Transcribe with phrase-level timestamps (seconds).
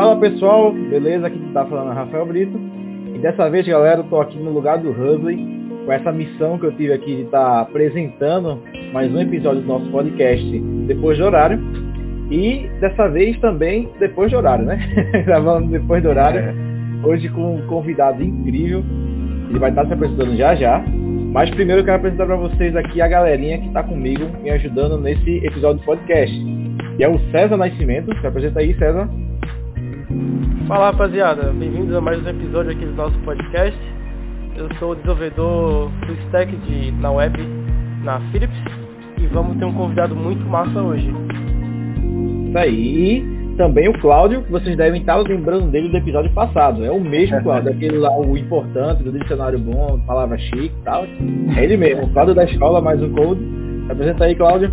[0.00, 1.26] Fala pessoal, beleza?
[1.26, 2.58] Aqui que tá falando é Rafael Brito.
[3.14, 5.36] E dessa vez, galera, eu tô aqui no lugar do Husley,
[5.84, 8.62] com essa missão que eu tive aqui de estar tá apresentando
[8.94, 11.60] mais um episódio do nosso podcast depois do horário.
[12.30, 14.78] E dessa vez também depois do horário, né?
[15.26, 16.40] Gravando depois do horário.
[16.40, 16.54] É.
[17.06, 18.82] Hoje com um convidado incrível.
[19.50, 20.82] Ele vai estar tá se apresentando já já.
[21.30, 24.96] Mas primeiro eu quero apresentar para vocês aqui a galerinha que está comigo me ajudando
[24.96, 26.34] nesse episódio do podcast.
[26.98, 28.18] E é o César Nascimento.
[28.18, 29.06] Se apresenta aí, César.
[30.70, 33.76] Fala rapaziada, bem-vindos a mais um episódio aqui do nosso podcast.
[34.56, 37.36] Eu sou desenvolvedor full stack de, na web
[38.04, 38.56] na Philips
[39.18, 41.12] e vamos ter um convidado muito massa hoje.
[42.46, 43.24] Isso aí.
[43.56, 46.84] Também o Cláudio, que vocês devem estar lembrando dele do episódio passado.
[46.84, 51.04] É o mesmo Cláudio, aquele lá, o importante, do dicionário bom, palavra chique e tal.
[51.56, 53.40] É ele mesmo, o Cláudio da escola, mais um code.
[53.86, 54.72] Se apresenta aí, Cláudio.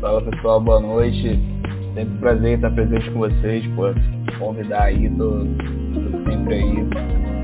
[0.00, 1.38] Fala pessoal, boa noite.
[1.94, 3.92] Sempre um prazer estar presente com vocês, pô
[4.42, 6.86] convidar aí, tô, tô sempre aí.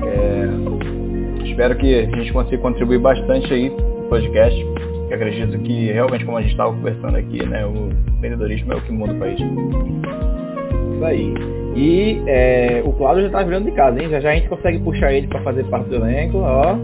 [0.05, 4.65] É, espero que a gente consiga contribuir bastante aí no podcast.
[5.07, 8.81] Que acredito que realmente, como a gente estava conversando aqui, né, o empreendedorismo é o
[8.81, 9.39] que muda o país.
[9.39, 11.33] Isso aí.
[11.75, 14.09] E é, o Cláudio já tá virando de casa, hein?
[14.09, 16.75] Já já a gente consegue puxar ele para fazer parte do elenco, ó.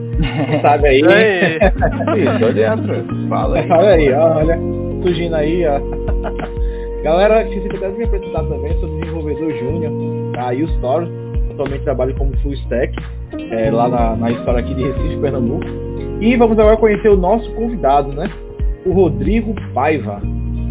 [0.49, 1.01] Quem sabe aí.
[2.39, 3.27] Tô dentro.
[3.27, 3.67] Fala aí.
[3.67, 4.57] Fala aí, ó, olha.
[5.03, 5.79] Surgindo aí, ó.
[7.03, 10.04] Galera, esqueci até de me apresentar também, sou desenvolvedor júnior
[10.35, 11.07] da U-Store,
[11.51, 12.93] atualmente trabalho como full stack,
[13.51, 15.65] é, lá na, na Store aqui de Recife, Pernambuco.
[16.21, 18.29] E vamos agora conhecer o nosso convidado, né?
[18.85, 20.21] O Rodrigo Paiva.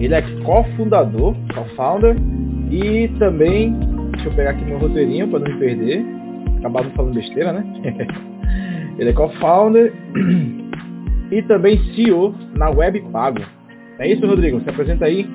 [0.00, 2.16] Ele é cofundador, co-founder,
[2.70, 3.72] e também,
[4.12, 6.04] deixa eu pegar aqui meu roteirinho para não me perder,
[6.58, 7.64] acabar falando besteira, né?
[8.98, 9.92] Ele é co-founder
[11.30, 13.40] e também CEO na Web Pago.
[13.98, 14.60] É isso, Rodrigo?
[14.60, 15.26] Se apresenta aí.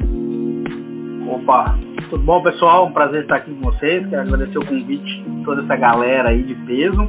[1.30, 1.78] Opa,
[2.10, 2.88] tudo bom pessoal?
[2.88, 4.04] Um prazer estar aqui com vocês.
[4.10, 7.08] Quero agradecer o convite de toda essa galera aí de peso.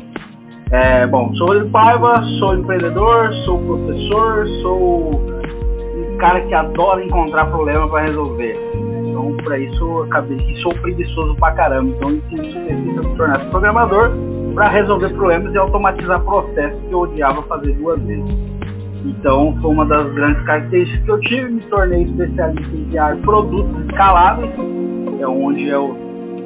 [0.70, 7.46] É, bom, sou Rodrigo Paiva, sou empreendedor, sou professor, sou um cara que adora encontrar
[7.46, 8.58] problema para resolver.
[8.74, 11.90] Então, para isso, acabei que sou preguiçoso pra caramba.
[11.96, 14.12] Então, isso necessita me tornar programador
[14.54, 18.59] para resolver problemas e automatizar processos que eu odiava fazer duas vezes.
[19.04, 21.50] Então, foi uma das grandes características que eu tive.
[21.50, 24.52] Me tornei especialista em criar produtos escaláveis,
[25.18, 25.96] é onde eu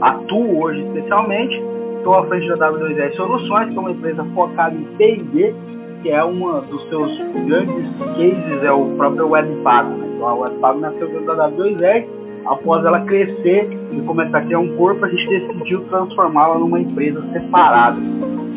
[0.01, 1.63] atuo hoje especialmente.
[1.99, 5.55] Estou à frente da W2S Soluções, que é uma empresa focada em P&D,
[6.03, 7.11] que é uma dos seus
[7.47, 9.97] grandes cases, é o próprio WebPago.
[9.97, 10.09] Né?
[10.15, 12.07] Então, a WebPago nasceu dentro da W2S.
[12.47, 17.25] Após ela crescer e começar a criar um corpo, a gente decidiu transformá-la numa empresa
[17.33, 17.99] separada.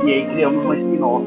[0.04, 1.26] E aí criamos uma spin-off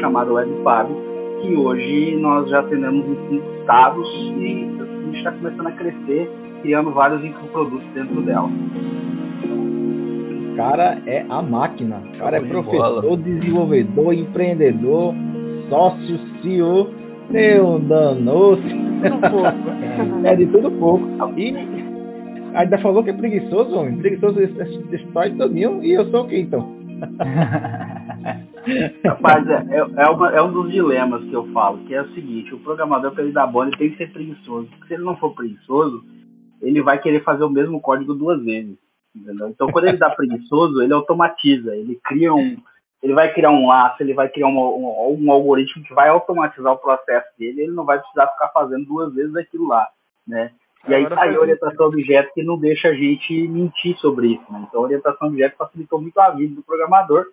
[0.00, 1.09] chamada WebPago,
[1.40, 4.08] que hoje nós já atendemos em cinco estados
[4.38, 6.30] e a gente está começando a crescer,
[6.62, 8.50] criando vários infoprodutos dentro dela.
[10.52, 12.02] O cara é a máquina.
[12.14, 13.16] O cara é professor, bola.
[13.16, 15.14] desenvolvedor, empreendedor,
[15.68, 16.90] sócio, CEO,
[17.30, 18.62] meu danoso.
[20.24, 21.06] é de tudo pouco.
[21.38, 21.54] E
[22.54, 23.96] ainda falou que é preguiçoso, homem.
[23.96, 24.38] Preguiçoso
[24.90, 25.82] destrói todinho.
[25.82, 26.68] E eu sou o que então?
[29.04, 32.12] Rapaz, é, é, é, uma, é, um dos dilemas que eu falo, que é o
[32.14, 34.68] seguinte, o programador para ele dar bom, ele tem que ser preguiçoso.
[34.68, 36.04] Porque se ele não for preguiçoso,
[36.60, 38.76] ele vai querer fazer o mesmo código duas vezes.
[39.14, 39.48] Entendeu?
[39.48, 42.56] Então quando ele dá preguiçoso, ele automatiza, ele cria um.
[43.02, 46.70] Ele vai criar um laço, ele vai criar um, um, um algoritmo que vai automatizar
[46.70, 49.88] o processo dele, ele não vai precisar ficar fazendo duas vezes aquilo lá.
[50.28, 50.50] Né?
[50.86, 54.52] E aí tá aí a orientação objeto que não deixa a gente mentir sobre isso.
[54.52, 54.66] Né?
[54.68, 57.24] Então a orientação objeto facilitou muito a vida do programador,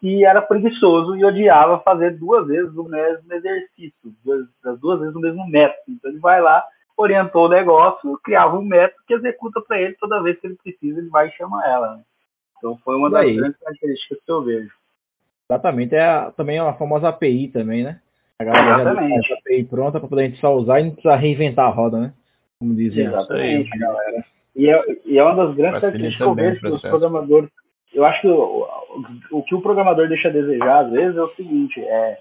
[0.00, 4.46] que era preguiçoso e odiava fazer duas vezes o mesmo exercício, duas,
[4.80, 5.82] duas vezes o mesmo método.
[5.88, 6.64] Então ele vai lá,
[6.96, 11.00] orientou o negócio, criava um método que executa para ele toda vez que ele precisa,
[11.00, 11.96] ele vai e chama ela.
[11.96, 12.02] Né?
[12.58, 13.36] Então foi uma das Aí.
[13.36, 14.70] grandes características que eu vejo.
[15.50, 18.00] Exatamente, é a, também a famosa API também, né?
[18.38, 19.28] A galera Exatamente.
[19.28, 21.70] já a API pronta para poder a gente só usar e não precisa reinventar a
[21.70, 22.12] roda, né?
[22.58, 23.74] Como dizem Exatamente.
[23.74, 24.24] a galera.
[24.54, 27.50] E é, e é uma das grandes características que eu vejo dos programadores
[27.92, 28.68] eu acho que o,
[29.30, 32.18] o, que o programador deixa a desejar às vezes é o seguinte, é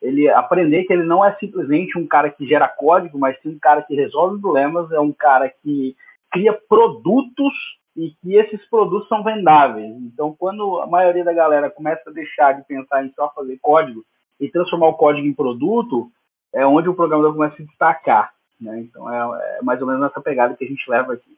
[0.00, 3.58] ele aprender que ele não é simplesmente um cara que gera código, mas sim um
[3.58, 5.94] cara que resolve problemas, é um cara que
[6.30, 7.52] cria produtos
[7.96, 9.94] e que esses produtos são vendáveis.
[10.02, 14.02] Então, quando a maioria da galera começa a deixar de pensar em só fazer código
[14.40, 16.10] e transformar o código em produto,
[16.54, 18.32] é onde o programador começa a se destacar.
[18.58, 18.80] Né?
[18.80, 21.36] Então, é, é mais ou menos essa pegada que a gente leva aqui.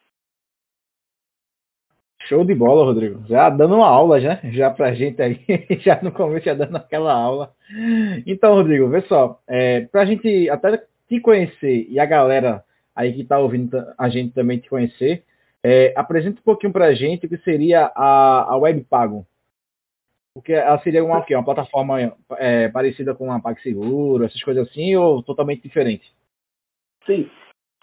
[2.32, 3.22] Show de bola, Rodrigo.
[3.28, 5.38] Já dando uma aula, já, já pra gente aí,
[5.84, 7.54] já no começo, já dando aquela aula.
[8.26, 12.64] Então, Rodrigo, vê só, é, pra gente até te conhecer e a galera
[12.96, 15.24] aí que tá ouvindo a gente também te conhecer,
[15.62, 19.26] É, apresenta um pouquinho para a gente o que seria a, a Web Pago.
[20.34, 25.22] Porque ela seria uma, uma plataforma é, parecida com a PagSeguro, essas coisas assim, ou
[25.22, 26.10] totalmente diferente?
[27.04, 27.30] Sim.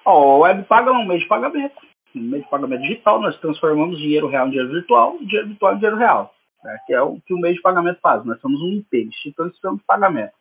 [0.04, 1.89] Ó, o Web Pago é um meio de pagamento.
[2.16, 5.74] Um meio de pagamento digital, nós transformamos dinheiro real em dinheiro virtual, e dinheiro virtual
[5.74, 6.34] em dinheiro real.
[6.64, 8.26] Né, que é o que o meio de pagamento faz.
[8.26, 10.34] Nós somos um IP, Instituição de Pagamento.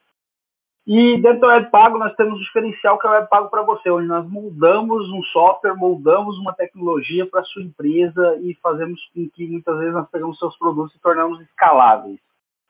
[0.91, 3.63] E dentro do Web Pago nós temos um diferencial que é o Web Pago para
[3.63, 9.29] você, onde nós moldamos um software, moldamos uma tecnologia para sua empresa e fazemos com
[9.29, 12.19] que muitas vezes nós pegamos seus produtos e tornamos escaláveis.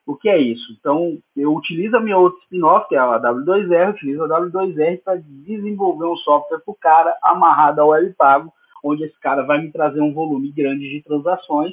[0.04, 0.72] O que é isso?
[0.72, 5.22] Então, eu utilizo a minha outra spin-off, que é a W2R, utilizo a W2R para
[5.22, 8.52] desenvolver um software para o cara amarrado ao Web Pago,
[8.84, 11.72] onde esse cara vai me trazer um volume grande de transações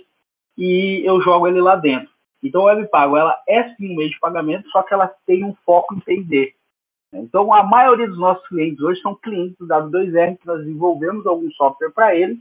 [0.58, 2.10] e eu jogo ele lá dentro.
[2.44, 5.56] Então, o WebPago ela é sim um meio de pagamento, só que ela tem um
[5.66, 6.54] foco em P&D.
[7.12, 11.50] Então, a maioria dos nossos clientes hoje são clientes do W2R, que nós desenvolvemos algum
[11.52, 12.38] software para eles,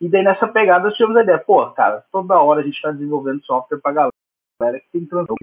[0.00, 2.90] e daí nessa pegada nós tivemos a ideia, pô, cara, toda hora a gente está
[2.90, 4.10] desenvolvendo software para
[4.60, 5.36] galera que tem transação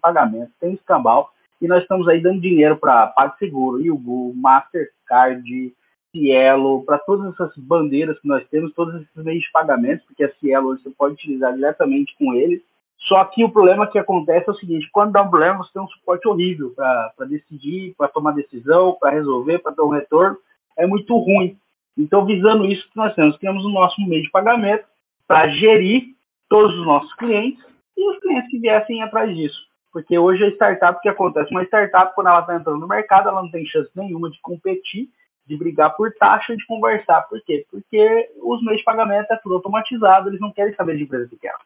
[0.00, 5.74] pagamento, tem escambau, e nós estamos aí dando dinheiro para PagSeguro, Yugo, Mastercard,
[6.10, 10.32] Cielo, para todas essas bandeiras que nós temos, todos esses meios de pagamento, porque a
[10.34, 12.62] Cielo você pode utilizar diretamente com eles.
[13.06, 15.82] Só que o problema que acontece é o seguinte: quando dá um problema, você tem
[15.82, 20.36] um suporte horrível para decidir, para tomar decisão, para resolver, para ter um retorno.
[20.76, 21.56] É muito ruim.
[21.96, 24.84] Então, visando isso que nós temos, temos o nosso meio de pagamento
[25.26, 26.14] para gerir
[26.48, 27.62] todos os nossos clientes
[27.96, 29.66] e os clientes que viessem atrás disso.
[29.92, 31.50] Porque hoje a startup, o que acontece?
[31.50, 35.08] Uma startup, quando ela está entrando no mercado, ela não tem chance nenhuma de competir
[35.48, 37.22] de brigar por taxa de conversar.
[37.22, 37.66] Por quê?
[37.70, 41.58] Porque os meios de pagamento é tudo automatizado, eles não querem saber de empresa pequena.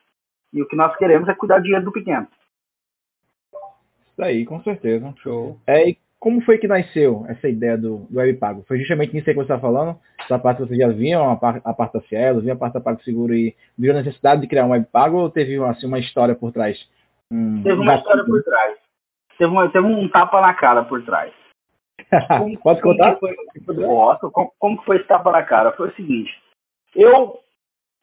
[0.53, 2.29] E o que nós queremos é cuidar do dinheiro do pequeno.
[4.13, 5.13] Isso aí, com certeza.
[5.23, 5.59] Show.
[5.67, 8.65] É, e como foi que nasceu essa ideia do, do Web Pago?
[8.69, 9.99] Foi justamente nisso que você está falando?
[10.21, 12.81] Essa parte vocês já viam, a, parte, a parte da Cielo, viam a parte da
[12.81, 16.35] PagSeguro e viu a necessidade de criar um Web Pago ou teve assim, uma história
[16.37, 16.79] por trás?
[17.31, 18.79] Hum, teve uma história por trás.
[19.39, 21.33] Teve, uma, teve um tapa na cara por trás.
[22.39, 23.17] Como, Pode contar?
[23.17, 23.35] Como
[23.65, 24.31] foi, posso.
[24.31, 25.73] Como, como foi esse tapa na cara?
[25.73, 26.33] Foi o seguinte.
[26.95, 27.39] Eu,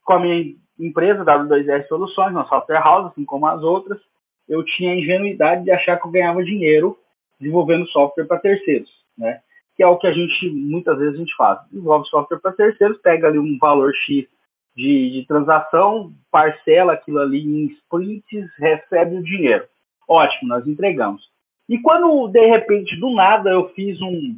[0.04, 4.00] com a minha empresa, W2S Soluções, uma software house, assim como as outras,
[4.48, 6.98] eu tinha a ingenuidade de achar que eu ganhava dinheiro
[7.40, 9.42] desenvolvendo software para terceiros, né?
[9.76, 11.60] Que é o que a gente, muitas vezes, a gente faz.
[11.70, 14.28] Desenvolve software para terceiros, pega ali um valor X
[14.76, 19.66] de, de transação, parcela aquilo ali em sprints, recebe o dinheiro.
[20.08, 21.29] Ótimo, nós entregamos.
[21.70, 24.36] E quando, de repente, do nada, eu fiz um,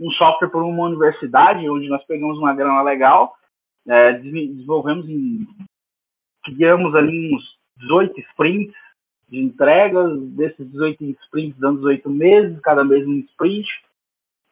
[0.00, 3.36] um software por uma universidade, onde nós pegamos uma grana legal,
[3.86, 5.46] é, desenvolvemos em,
[6.44, 8.74] criamos ali uns 18 sprints
[9.28, 13.68] de entregas, desses 18 sprints dando 18 meses, cada mês um sprint.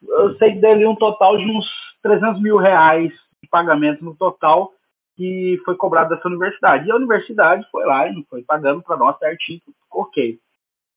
[0.01, 1.67] Eu sei que deu um total de uns
[2.01, 3.13] 300 mil reais
[3.43, 4.73] de pagamento no total
[5.17, 6.87] que foi cobrado dessa universidade.
[6.87, 9.61] E a universidade foi lá e foi pagando para nós certinho,
[9.91, 10.39] ok.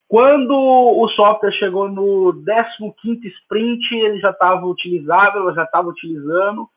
[0.08, 6.70] Quando o software chegou no 15 sprint, ele já estava utilizável, ela já estava utilizando,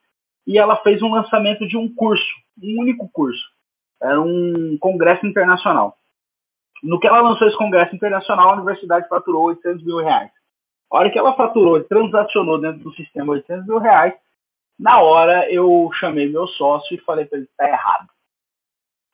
[0.45, 2.27] e ela fez um lançamento de um curso,
[2.61, 3.45] um único curso.
[4.03, 5.97] Era um congresso internacional.
[6.83, 10.31] No que ela lançou esse congresso internacional, a universidade faturou 800 mil reais.
[10.91, 14.15] A hora que ela faturou, transacionou dentro do sistema 800 mil reais,
[14.77, 18.09] na hora eu chamei meu sócio e falei para ele, tá errado.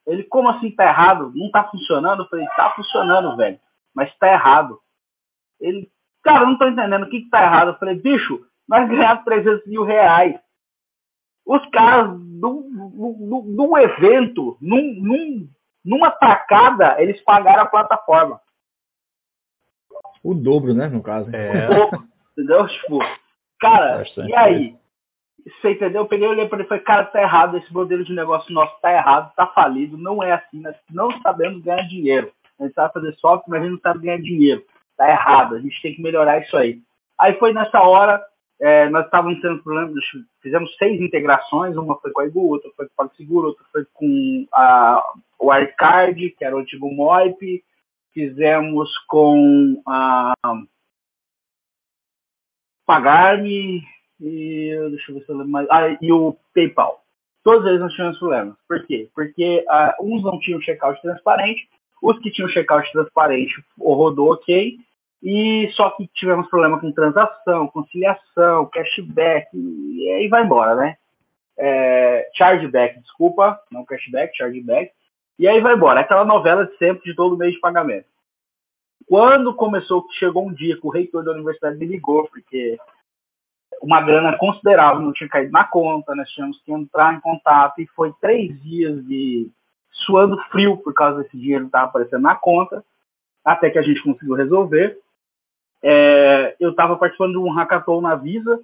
[0.06, 1.32] Ele, como assim tá errado?
[1.34, 2.22] Não tá funcionando?
[2.22, 3.58] Eu falei, tá funcionando, velho
[3.96, 4.78] mas está errado.
[5.58, 5.90] Ele,
[6.22, 7.68] cara, eu não estou entendendo o que está errado.
[7.68, 10.38] Eu falei, bicho, nós ganhamos 300 mil reais.
[11.46, 12.68] Os caras, num,
[13.46, 15.48] num, evento, num, num,
[15.82, 18.40] numa tacada, eles pagaram a plataforma.
[20.22, 21.34] O dobro, né, no caso.
[21.34, 21.66] É.
[21.66, 22.66] O dobro, entendeu?
[22.66, 22.98] Tipo,
[23.58, 24.76] cara, Bastante e aí?
[25.46, 26.02] Você entendeu?
[26.02, 28.78] Eu peguei, olhei para ele e falei, cara, tá errado, esse modelo de negócio nosso
[28.80, 32.92] tá errado, tá falido, não é assim, nós não sabemos ganhar dinheiro a gente sabe
[32.92, 34.64] fazer software, mas a gente não sabe ganhar dinheiro.
[34.96, 36.80] Tá errado, a gente tem que melhorar isso aí.
[37.18, 38.22] Aí foi nessa hora,
[38.60, 39.92] é, nós estávamos tendo problemas,
[40.42, 43.86] fizemos seis integrações, uma foi com a Igu, outra foi com o PagSeguro, outra foi
[43.92, 45.02] com a
[45.40, 47.64] Wirecard, que era o antigo Moip,
[48.12, 50.32] fizemos com a
[52.86, 53.82] Pagarme
[54.20, 57.02] e deixa eu ver se eu mais, ah, e o PayPal.
[57.44, 58.56] Todos eles nós tivemos problemas.
[58.66, 59.10] Por quê?
[59.14, 61.68] Porque uh, uns não tinham checkout transparente
[62.02, 64.78] os que tinham checkout transparente rodou ok.
[65.22, 70.96] E só que tivemos problema com transação, conciliação, cashback, e aí vai embora, né?
[71.58, 74.92] É, chargeback, desculpa, não cashback, chargeback.
[75.38, 78.06] E aí vai embora, aquela novela de sempre de todo mês de pagamento.
[79.06, 82.78] Quando começou, chegou um dia que o reitor da universidade me ligou, porque
[83.82, 87.86] uma grana considerável não tinha caído na conta, nós tínhamos que entrar em contato e
[87.88, 89.50] foi três dias de
[90.04, 92.84] suando frio por causa desse dinheiro que estava aparecendo na conta,
[93.44, 94.98] até que a gente conseguiu resolver.
[95.82, 98.60] É, eu estava participando de um hackathon na Visa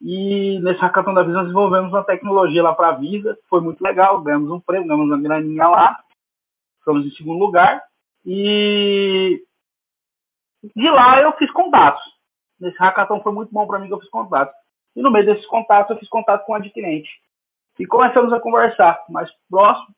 [0.00, 3.80] e nesse hackathon da Visa nós desenvolvemos uma tecnologia lá para a Visa, foi muito
[3.82, 5.98] legal, ganhamos um prêmio, ganhamos uma graninha lá,
[6.78, 7.82] ficamos em segundo lugar
[8.26, 9.42] e
[10.74, 12.02] de lá eu fiz contatos.
[12.60, 14.54] Nesse hackathon foi muito bom para mim que eu fiz contatos.
[14.96, 17.10] E no meio desses contatos eu fiz contato com o adquirente.
[17.78, 19.94] E começamos a conversar mais próximo,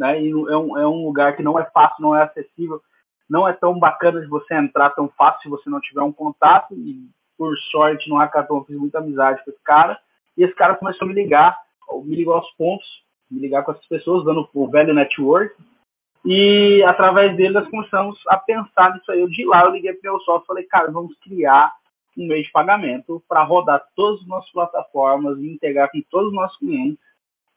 [0.00, 0.20] né?
[0.20, 2.80] E é um, é um lugar que não é fácil, não é acessível,
[3.28, 6.74] não é tão bacana de você entrar tão fácil se você não tiver um contato.
[6.74, 10.00] E por sorte no hackathon eu fiz muita amizade com esse cara.
[10.36, 11.56] E esse cara começou a me ligar,
[12.02, 12.86] me ligou aos pontos,
[13.30, 15.54] me ligar com essas pessoas, dando o velho network.
[16.24, 19.20] E através dele nós começamos a pensar nisso aí.
[19.20, 21.74] Eu, de lá eu liguei para o meu sócio e falei, cara, vamos criar
[22.16, 26.34] um meio de pagamento para rodar todas as nossas plataformas e integrar com todos os
[26.34, 26.98] nossos clientes.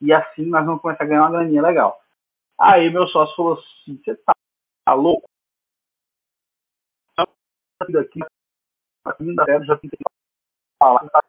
[0.00, 2.03] E assim nós vamos começar a ganhar uma graninha legal.
[2.58, 4.34] Aí meu sócio falou assim, você tá,
[4.84, 5.28] tá louco?
[7.80, 7.96] Aqui,
[9.04, 9.34] aqui
[9.66, 9.96] já tem que
[10.78, 11.20] falar, tá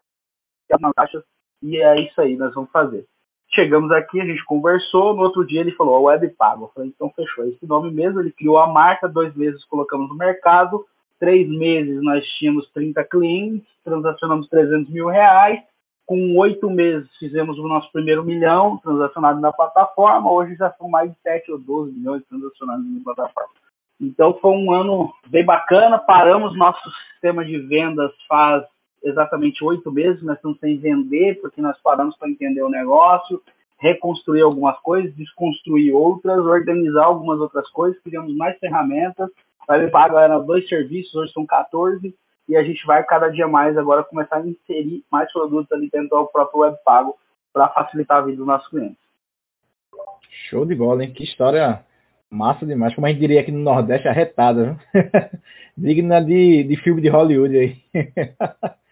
[0.79, 1.23] na taxa,
[1.61, 3.07] e é isso aí, nós vamos fazer.
[3.49, 6.65] Chegamos aqui, a gente conversou, no outro dia ele falou, a web pago.
[6.65, 7.47] Eu falei, então fechou.
[7.47, 10.85] Esse nome mesmo, ele criou a marca, dois meses colocamos no mercado,
[11.19, 15.63] três meses nós tínhamos 30 clientes, transacionamos 300 mil reais,
[16.05, 21.11] com oito meses fizemos o nosso primeiro milhão transacionado na plataforma, hoje já são mais
[21.11, 23.49] de 7 ou 12 milhões transacionados na plataforma.
[23.99, 26.81] Então foi um ano bem bacana, paramos nosso
[27.11, 28.63] sistema de vendas faz
[29.03, 33.41] exatamente oito meses, nós estamos sem vender, porque nós paramos para entender o negócio,
[33.77, 39.29] reconstruir algumas coisas, desconstruir outras, organizar algumas outras coisas, criamos mais ferramentas,
[39.67, 42.13] vai pago era dois serviços, hoje são 14,
[42.47, 46.09] e a gente vai cada dia mais agora começar a inserir mais produtos ali dentro
[46.09, 47.15] do próprio web pago
[47.51, 48.97] para facilitar a vida dos nossos clientes.
[50.49, 51.13] Show de bola, hein?
[51.13, 51.83] Que história
[52.29, 52.93] massa demais.
[52.93, 54.77] Como a gente diria aqui no Nordeste, arretada,
[55.77, 57.77] Digna de, de filme de Hollywood aí.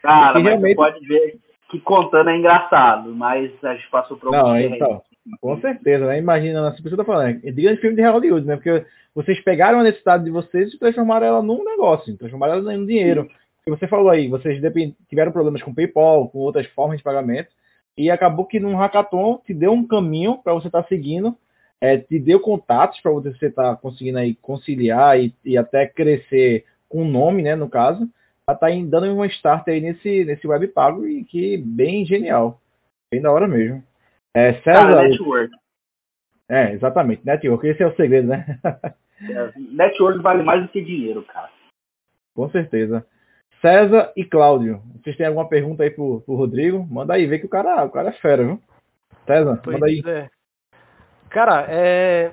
[0.01, 0.75] Cara, mas realmente...
[0.75, 5.01] pode ver que contando é engraçado, mas a gente passou por Não, então,
[5.41, 6.19] com certeza, né?
[6.19, 8.55] Imagina, assim, pessoa tá falando, diga de filme de Hollywood, né?
[8.55, 12.85] Porque vocês pegaram a necessidade de vocês e transformaram ela num negócio, transformaram ela em
[12.85, 13.27] dinheiro.
[13.65, 14.61] E você falou aí, vocês
[15.09, 17.49] tiveram problemas com PayPal, com outras formas de pagamento,
[17.97, 21.37] e acabou que num hackathon te deu um caminho para você estar tá seguindo,
[21.79, 26.65] é, te deu contatos para você estar tá conseguindo aí conciliar e, e até crescer
[26.89, 28.09] com o nome, né, no caso,
[28.47, 32.59] ela tá dando uma start aí nesse, nesse web pago e que bem genial.
[33.11, 33.83] Bem da hora mesmo.
[34.35, 34.99] É, César.
[34.99, 35.55] Ah, network.
[36.49, 37.25] É, exatamente.
[37.25, 38.59] Network, esse é o segredo, né?
[39.21, 41.49] é, network vale mais do que dinheiro, cara.
[42.35, 43.05] Com certeza.
[43.63, 46.85] César e Cláudio, vocês têm alguma pergunta aí pro, pro Rodrigo?
[46.91, 48.61] Manda aí, vê que o cara, o cara é fera, viu?
[49.25, 50.01] César, pois manda aí.
[50.05, 50.29] É.
[51.29, 52.31] Cara, é,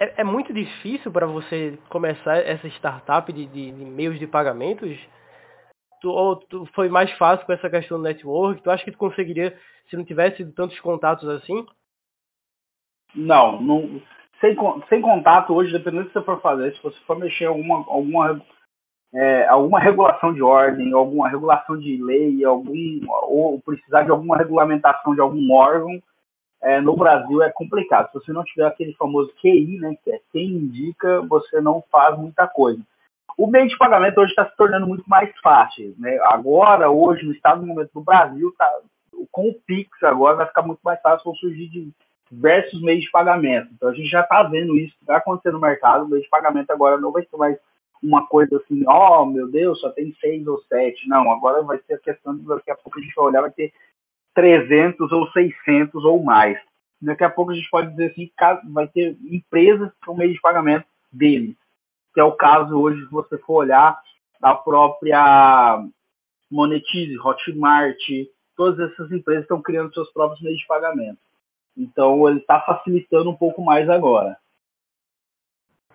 [0.00, 4.98] é, é muito difícil para você começar essa startup de, de, de meios de pagamentos
[6.00, 8.60] tu, ou tu foi mais fácil com essa questão do network?
[8.60, 9.56] Tu acha que tu conseguiria
[9.88, 11.64] se não tivesse tantos contatos assim?
[13.14, 14.02] Não, não
[14.40, 14.56] sem,
[14.88, 17.76] sem contato hoje, dependendo do que você for fazer, se você for mexer em alguma,
[17.88, 18.42] alguma,
[19.14, 25.14] é, alguma regulação de ordem, alguma regulação de lei, algum, ou precisar de alguma regulamentação
[25.14, 26.00] de algum órgão,
[26.60, 28.08] é, no Brasil é complicado.
[28.08, 32.18] Se você não tiver aquele famoso QI, né, que é quem indica, você não faz
[32.18, 32.80] muita coisa.
[33.36, 35.94] O meio de pagamento hoje está se tornando muito mais fácil.
[35.98, 36.18] Né?
[36.24, 38.68] Agora, hoje, no estado do momento do Brasil, tá,
[39.30, 41.92] com o Pix agora vai ficar muito mais fácil, surgir
[42.30, 43.68] diversos meios de pagamento.
[43.72, 46.04] Então a gente já está vendo isso que vai acontecer no mercado.
[46.04, 47.56] O meio de pagamento agora não vai ser mais
[48.02, 51.08] uma coisa assim, ó, oh, meu Deus, só tem seis ou sete.
[51.08, 53.50] Não, agora vai ser a questão de daqui a pouco a gente vai olhar, vai
[53.50, 53.72] ter
[54.34, 56.58] 300 ou 600 ou mais.
[57.00, 58.30] Daqui a pouco a gente pode dizer assim,
[58.70, 61.56] vai ter empresas com meio de pagamento deles
[62.18, 63.96] que é o caso hoje, se você for olhar,
[64.40, 65.80] da própria
[66.50, 67.96] Monetize, Hotmart,
[68.56, 71.20] todas essas empresas estão criando seus próprios meios de pagamento.
[71.76, 74.36] Então ele está facilitando um pouco mais agora.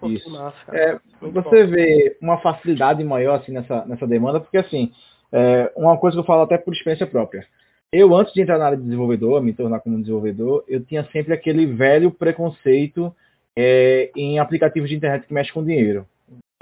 [0.08, 0.30] Isso.
[0.70, 1.72] é, você bom.
[1.72, 4.92] vê uma facilidade maior assim nessa, nessa demanda, porque assim,
[5.32, 7.46] é, uma coisa que eu falo até por experiência própria.
[7.92, 11.34] Eu, antes de entrar na área de desenvolvedor, me tornar como desenvolvedor, eu tinha sempre
[11.34, 13.16] aquele velho preconceito
[13.56, 16.08] é, em aplicativos de internet que mexem com dinheiro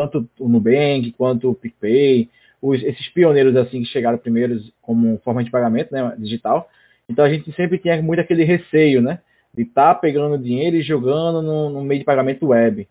[0.02, 2.30] tanto o Nubank quanto o PicPay,
[2.62, 6.70] os, esses pioneiros assim que chegaram primeiros como forma de pagamento né, digital.
[7.10, 9.20] Então a gente sempre tinha muito aquele receio, né?
[9.54, 12.88] De estar tá pegando dinheiro e jogando no, no, meio de pagamento web.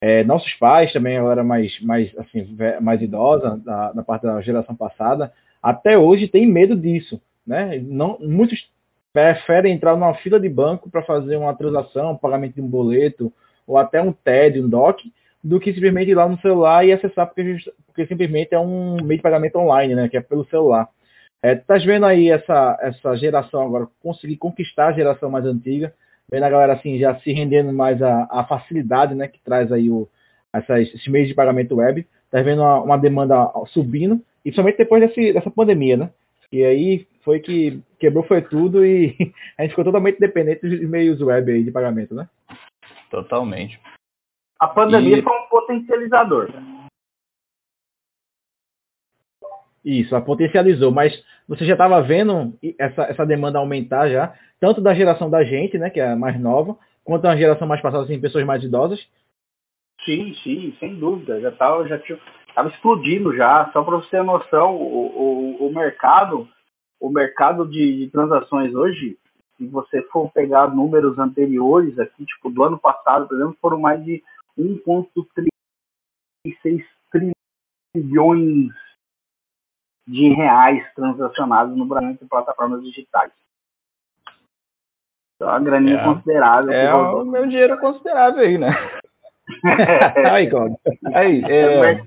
[0.00, 4.40] É, nossos pais também, a galera mais, mais, assim, mais idosa, da, da parte da
[4.40, 5.32] geração passada,
[5.62, 7.20] até hoje tem medo disso.
[7.46, 7.78] Né?
[7.82, 8.68] Não, muitos
[9.12, 13.32] preferem entrar numa fila de banco para fazer uma transação, um pagamento de um boleto,
[13.66, 17.26] ou até um TED, um DOC, do que simplesmente ir lá no celular e acessar,
[17.26, 20.08] porque, porque simplesmente é um meio de pagamento online, né?
[20.08, 20.88] que é pelo celular.
[21.42, 25.94] É, tu estás vendo aí essa, essa geração agora conseguir conquistar a geração mais antiga,
[26.30, 29.90] vendo a galera assim já se rendendo mais a, a facilidade né, que traz aí
[29.90, 30.08] o,
[30.52, 32.06] essas, esses meios de pagamento web.
[32.30, 36.10] Tá vendo uma, uma demanda subindo, e somente depois desse, dessa pandemia, né?
[36.50, 39.16] E aí foi que quebrou foi tudo e
[39.58, 42.28] a gente ficou totalmente dependente dos meios web aí de pagamento, né?
[43.10, 43.80] Totalmente.
[44.60, 45.22] A pandemia e...
[45.22, 46.50] foi um potencializador.
[49.84, 51.12] Isso, potencializou, mas
[51.46, 55.90] você já estava vendo essa, essa demanda aumentar já, tanto da geração da gente, né,
[55.90, 59.06] que é a mais nova, quanto da geração mais passada, assim, pessoas mais idosas?
[60.04, 61.40] Sim, sim, sem dúvida.
[61.40, 62.00] Já estava já
[62.54, 63.70] tava explodindo já.
[63.72, 66.48] Só para você ter noção, o, o, o mercado,
[67.00, 69.18] o mercado de, de, transações hoje,
[69.56, 74.02] se você for pegar números anteriores aqui, tipo do ano passado, por exemplo, foram mais
[74.04, 74.22] de
[74.58, 76.84] 1,36
[77.92, 78.72] trilhões
[80.06, 83.32] de reais transacionados no Brasil em plataformas digitais.
[85.36, 86.72] Então, uma graninha é, considerável.
[86.72, 88.70] É o meu dinheiro considerável aí, né?
[90.30, 90.78] aí, Cláudio.
[91.14, 92.02] Aí, é...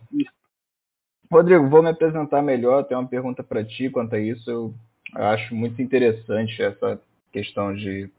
[1.31, 2.83] Rodrigo, vou me apresentar melhor.
[2.83, 4.49] Tenho uma pergunta para ti quanto a isso.
[4.49, 4.73] Eu
[5.13, 6.99] acho muito interessante essa
[7.31, 8.09] questão de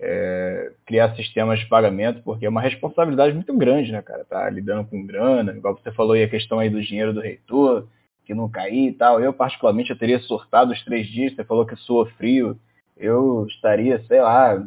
[0.00, 4.24] é, criar sistemas de pagamento, porque é uma responsabilidade muito grande, né, cara?
[4.24, 7.86] Tá lidando com grana, igual você falou aí a questão aí do dinheiro do reitor,
[8.28, 9.18] que não cair e tal.
[9.18, 12.60] Eu, particularmente, eu teria surtado os três dias, você falou que soa frio.
[12.94, 14.62] Eu estaria, sei lá,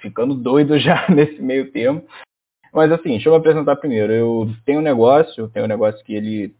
[0.00, 2.04] ficando doido já nesse meio tempo.
[2.74, 4.12] Mas assim, deixa eu me apresentar primeiro.
[4.12, 6.54] Eu tenho um negócio, tenho um negócio que ele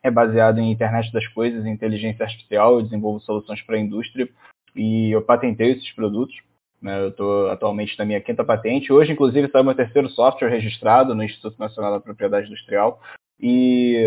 [0.00, 4.28] é baseado em internet das coisas, inteligência artificial, eu desenvolvo soluções para a indústria
[4.76, 6.36] e eu patentei esses produtos.
[6.80, 7.00] Né?
[7.00, 8.92] Eu estou atualmente na minha quinta patente.
[8.92, 13.00] Hoje, inclusive, está meu terceiro software registrado no Instituto Nacional da Propriedade Industrial.
[13.40, 14.06] E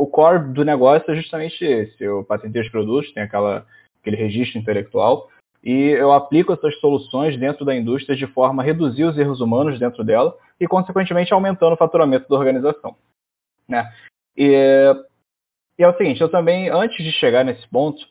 [0.00, 2.02] o core do negócio é justamente esse.
[2.02, 3.66] Eu patentei os produtos, tem aquela,
[4.00, 5.28] aquele registro intelectual
[5.62, 9.78] e eu aplico essas soluções dentro da indústria de forma a reduzir os erros humanos
[9.78, 12.96] dentro dela e, consequentemente, aumentando o faturamento da organização.
[13.68, 13.92] Né?
[14.34, 14.50] E,
[15.78, 18.02] e é o seguinte, eu também, antes de chegar nesse ponto,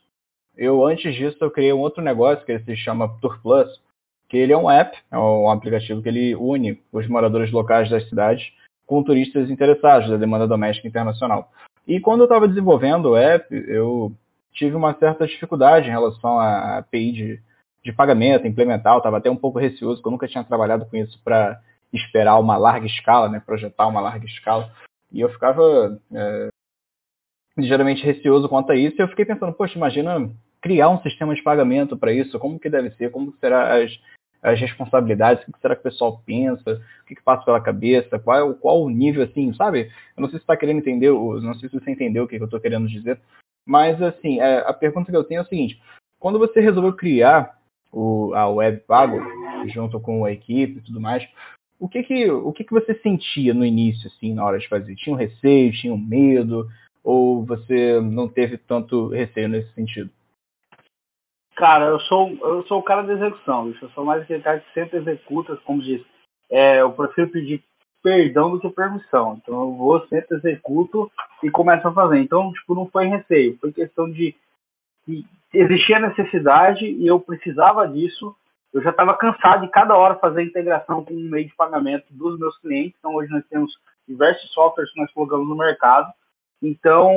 [0.56, 3.82] eu antes disso eu criei um outro negócio que se chama Tour Plus,
[4.28, 8.08] que ele é um app, é um aplicativo que ele une os moradores locais das
[8.08, 8.54] cidades
[8.86, 11.52] com turistas interessados da demanda doméstica internacional.
[11.90, 14.14] E quando eu estava desenvolvendo o app, eu
[14.54, 17.42] tive uma certa dificuldade em relação à API de,
[17.84, 18.94] de pagamento, implementar.
[18.94, 21.60] Eu estava até um pouco receoso, porque eu nunca tinha trabalhado com isso para
[21.92, 24.72] esperar uma larga escala, né, projetar uma larga escala.
[25.12, 26.50] E eu ficava é,
[27.58, 28.96] ligeiramente receoso quanto a isso.
[29.00, 30.30] E eu fiquei pensando, poxa, imagina
[30.62, 33.92] criar um sistema de pagamento para isso, como que deve ser, como será as,
[34.42, 38.20] as responsabilidades, o que será que o pessoal pensa, o que, que passa pela cabeça,
[38.20, 39.92] qual, qual o nível, assim, sabe?
[40.16, 42.44] Eu não sei se está querendo entender, não sei se você entendeu o que, que
[42.44, 43.20] eu estou querendo dizer,
[43.70, 45.80] mas, assim, é, a pergunta que eu tenho é o seguinte:
[46.20, 47.60] quando você resolveu criar
[47.92, 49.20] o, a Web Pago,
[49.68, 51.28] junto com a equipe e tudo mais,
[51.80, 54.96] o que que, o que que você sentia no início, assim, na hora de fazer?
[54.96, 56.68] Tinha um receio, tinha um medo?
[57.04, 60.10] Ou você não teve tanto receio nesse sentido?
[61.60, 63.84] Cara, eu sou, eu sou o cara da execução, bicho.
[63.84, 66.02] eu sou mais aquele cara que sempre executa, como diz.
[66.50, 67.62] É, eu prefiro pedir
[68.02, 69.38] perdão do que permissão.
[69.44, 71.12] Então eu vou, sempre executo
[71.44, 72.20] e começo a fazer.
[72.20, 74.34] Então, tipo, não foi receio, foi questão de
[75.06, 78.34] que existia necessidade e eu precisava disso.
[78.74, 82.40] Eu já estava cansado de cada hora fazer integração com um meio de pagamento dos
[82.40, 82.96] meus clientes.
[82.98, 86.10] Então hoje nós temos diversos softwares que nós colocamos no mercado.
[86.62, 87.10] Então,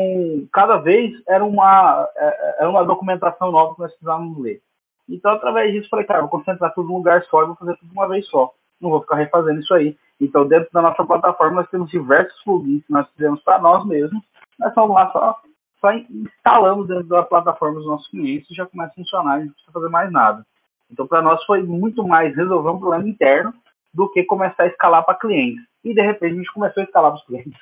[0.52, 4.62] cada vez era uma, é, é, era uma documentação nova que nós precisávamos ler.
[5.08, 7.92] Então, através disso, falei, cara, vou concentrar tudo num lugar só e vou fazer tudo
[7.92, 8.52] uma vez só.
[8.80, 9.96] Não vou ficar refazendo isso aí.
[10.20, 14.22] Então, dentro da nossa plataforma, nós temos diversos plugins que nós fizemos para nós mesmos.
[14.58, 15.40] Nós vamos lá só,
[15.80, 19.48] só instalamos dentro da plataforma dos nossos clientes e já começa a funcionar, a gente
[19.48, 20.46] não precisa fazer mais nada.
[20.90, 23.52] Então, para nós foi muito mais resolver um problema interno
[23.92, 25.64] do que começar a escalar para clientes.
[25.84, 27.60] E, de repente, a gente começou a escalar para os clientes.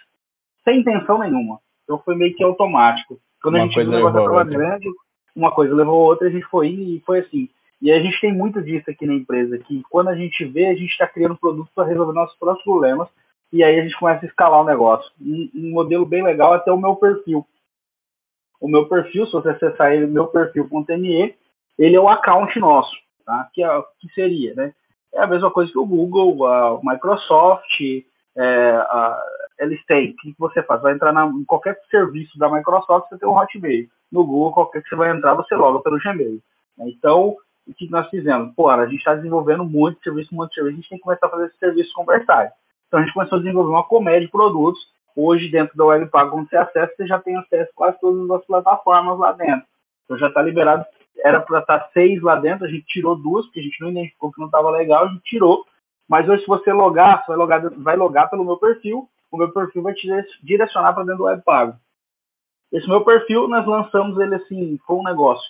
[0.64, 1.58] Sem intenção nenhuma.
[1.90, 3.18] Então, foi meio que automático.
[3.42, 4.88] Quando uma a gente viu o negócio grande,
[5.34, 7.48] uma coisa levou a outra, a gente foi e foi assim.
[7.82, 10.74] E a gente tem muito disso aqui na empresa, que quando a gente vê, a
[10.74, 13.08] gente está criando produtos para resolver nossos próprios problemas,
[13.52, 15.10] e aí a gente começa a escalar o negócio.
[15.20, 17.44] Um, um, modelo bem legal é até o meu perfil.
[18.60, 21.34] O meu perfil, se você acessar ele, meu perfil.me,
[21.76, 22.94] ele é o account nosso,
[23.26, 23.50] tá?
[23.52, 24.72] que, é, que seria, né?
[25.12, 27.80] É a mesma coisa que o Google, a Microsoft,
[28.36, 29.20] é, a,
[29.60, 30.80] eles têm, o que você faz?
[30.80, 33.88] Vai entrar na, em qualquer serviço da Microsoft, você tem um Hotmail.
[34.10, 36.40] No Google, qualquer que você vai entrar, você loga pelo Gmail.
[36.80, 37.36] Então,
[37.68, 38.54] o que nós fizemos?
[38.54, 41.30] Pô, a gente está desenvolvendo muito serviço, muito serviço, a gente tem que começar a
[41.30, 42.50] fazer esse serviço conversar.
[42.88, 44.80] Então a gente começou a desenvolver uma comédia de produtos.
[45.14, 48.44] Hoje, dentro da WebPago, quando você acessa, você já tem acesso a quase todas as
[48.46, 49.66] plataformas lá dentro.
[50.04, 50.84] Então já está liberado,
[51.18, 53.90] era para estar tá seis lá dentro, a gente tirou duas, porque a gente não
[53.90, 55.64] identificou que não estava legal, a gente tirou.
[56.08, 59.52] Mas hoje, se você logar, você vai logar, vai logar pelo meu perfil, o meu
[59.52, 60.08] perfil vai te
[60.42, 61.78] direcionar para dentro do WebPago.
[62.72, 65.44] Esse meu perfil, nós lançamos ele assim, foi um negócio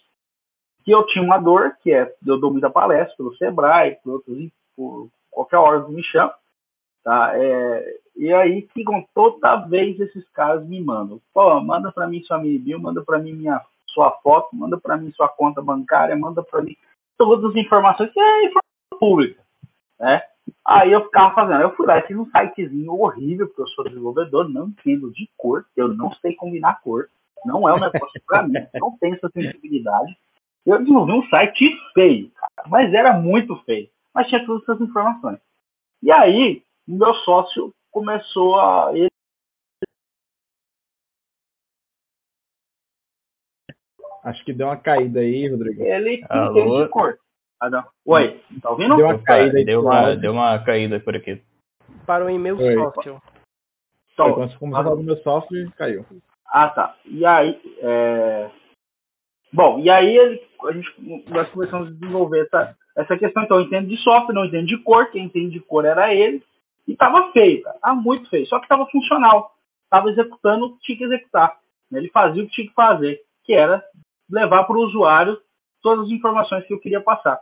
[0.84, 4.50] que eu tinha uma dor, que é, eu dou muita palestra pelo Sebrae, por, outros,
[4.74, 6.34] por qualquer órgão me chama,
[7.04, 7.32] tá?
[7.34, 8.82] É, e aí, que
[9.14, 13.32] toda vez esses caras me mandam, pô, manda para mim sua mini manda para mim
[13.32, 16.76] minha sua foto, manda para mim sua conta bancária, manda para mim
[17.18, 19.42] todas as informações que é informação pública,
[19.98, 20.22] né?
[20.66, 23.84] Aí eu ficava fazendo, eu fui lá e fiz um sitezinho horrível, porque eu sou
[23.84, 27.08] desenvolvedor, não entendo de cor, eu não sei combinar cor,
[27.44, 30.16] não é um negócio para mim, não tenho essa sensibilidade.
[30.64, 35.38] Eu desenvolvi um site feio, cara, mas era muito feio, mas tinha todas essas informações.
[36.02, 38.92] E aí, meu sócio começou a.
[38.94, 39.08] Ele...
[44.22, 45.82] Acho que deu uma caída aí, Rodrigo.
[45.82, 47.18] Ele entende de cor.
[47.60, 47.84] Ah, não.
[48.06, 48.96] Oi, tá ouvindo?
[48.96, 49.64] Deu uma caída aí.
[49.66, 51.42] Deu uma, deu uma caída por aqui.
[52.06, 52.74] Parou em meu Oi.
[52.74, 53.20] software.
[54.14, 56.06] Então, quando você começou a falar do meu software, caiu.
[56.46, 56.96] Ah, tá.
[57.04, 58.50] E aí, é...
[59.52, 60.94] Bom, e aí ele, a gente,
[61.28, 63.42] nós começamos a desenvolver essa, essa questão.
[63.42, 65.10] Então, eu entendo de software, não entendo de cor.
[65.10, 66.42] Quem entende de cor era ele.
[66.88, 67.78] E tava feio, cara.
[67.78, 68.46] Tava muito feio.
[68.46, 69.54] Só que tava funcional.
[69.90, 71.58] Tava executando o que tinha que executar.
[71.92, 73.84] Ele fazia o que tinha que fazer, que era
[74.30, 75.38] levar para o usuário
[75.82, 77.40] todas as informações que eu queria passar.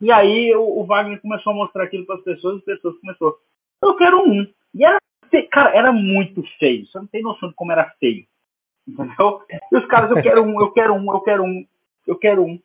[0.00, 2.98] E aí o, o Wagner começou a mostrar aquilo para as pessoas, e as pessoas
[2.98, 3.34] começaram,
[3.82, 4.46] eu quero um.
[4.74, 4.98] E era,
[5.50, 6.86] cara, era muito feio.
[6.86, 8.24] Você não tem noção de como era feio.
[8.88, 9.42] Entendeu?
[9.70, 11.66] E os caras, eu quero um, eu quero um, eu quero um,
[12.06, 12.60] eu quero um.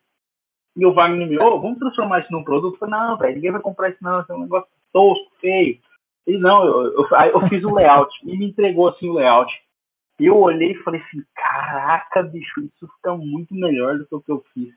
[0.76, 2.74] E o Wagner me, oh, vamos transformar isso num produto?
[2.74, 5.78] Eu falei, não, velho, ninguém vai comprar isso não, isso é um negócio tosco, feio.
[6.26, 9.52] Ele, não, eu, eu, eu fiz o layout, e me entregou assim o layout.
[10.18, 14.20] E eu olhei e falei assim, caraca, bicho, isso fica muito melhor do que o
[14.20, 14.74] que eu fiz.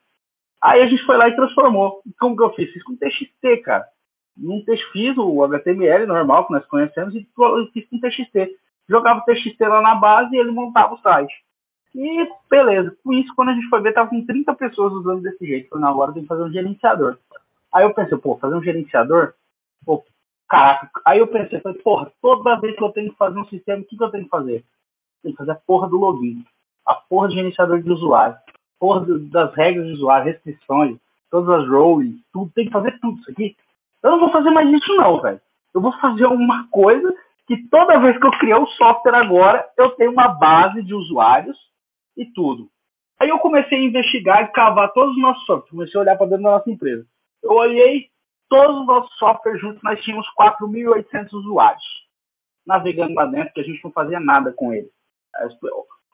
[0.61, 2.01] Aí a gente foi lá e transformou.
[2.19, 2.71] Como que eu fiz?
[2.71, 3.87] Fiz com TXT, cara.
[4.35, 7.27] Num fiz o HTML normal que nós conhecemos e
[7.73, 8.55] fiz com TXT.
[8.87, 11.33] Jogava o TXT lá na base e ele montava o site.
[11.95, 15.45] E beleza, com isso, quando a gente foi ver, tava com 30 pessoas usando desse
[15.45, 15.69] jeito.
[15.69, 17.17] Falei, não, agora tem que fazer um gerenciador.
[17.73, 19.33] Aí eu pensei, pô, fazer um gerenciador?
[19.85, 20.03] Pô,
[20.47, 20.89] caraca.
[21.05, 23.85] Aí eu pensei, falei, porra, toda vez que eu tenho que fazer um sistema, o
[23.85, 24.63] que, que eu tenho que fazer?
[25.23, 26.45] Tem que fazer a porra do login.
[26.85, 28.37] A porra do gerenciador de usuário
[28.79, 30.97] porra das regras de usuário, restrições,
[31.29, 33.55] todas as roles, tudo, tem que fazer tudo isso aqui.
[34.01, 35.41] Eu não vou fazer mais isso não, velho.
[35.73, 37.13] Eu vou fazer uma coisa
[37.45, 41.57] que toda vez que eu criar o software agora, eu tenho uma base de usuários
[42.15, 42.69] e tudo.
[43.19, 45.71] Aí eu comecei a investigar e cavar todos os nossos softwares.
[45.71, 47.05] Comecei a olhar para dentro da nossa empresa.
[47.43, 48.07] Eu olhei
[48.47, 52.09] todos os nossos softwares juntos, nós tínhamos 4.800 usuários
[52.65, 54.91] navegando lá dentro, que a gente não fazia nada com eles.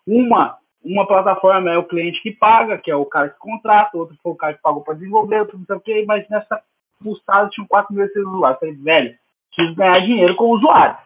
[0.08, 4.16] Uma uma plataforma é o cliente que paga, que é o cara que contrata, outro
[4.22, 6.62] foi o cara que pagou para desenvolver, outro não sei o quê, mas nessa
[7.02, 8.60] pulsada tinham 4 mil usuários.
[8.60, 9.18] Falei, velho,
[9.54, 10.98] preciso ganhar dinheiro com o usuário.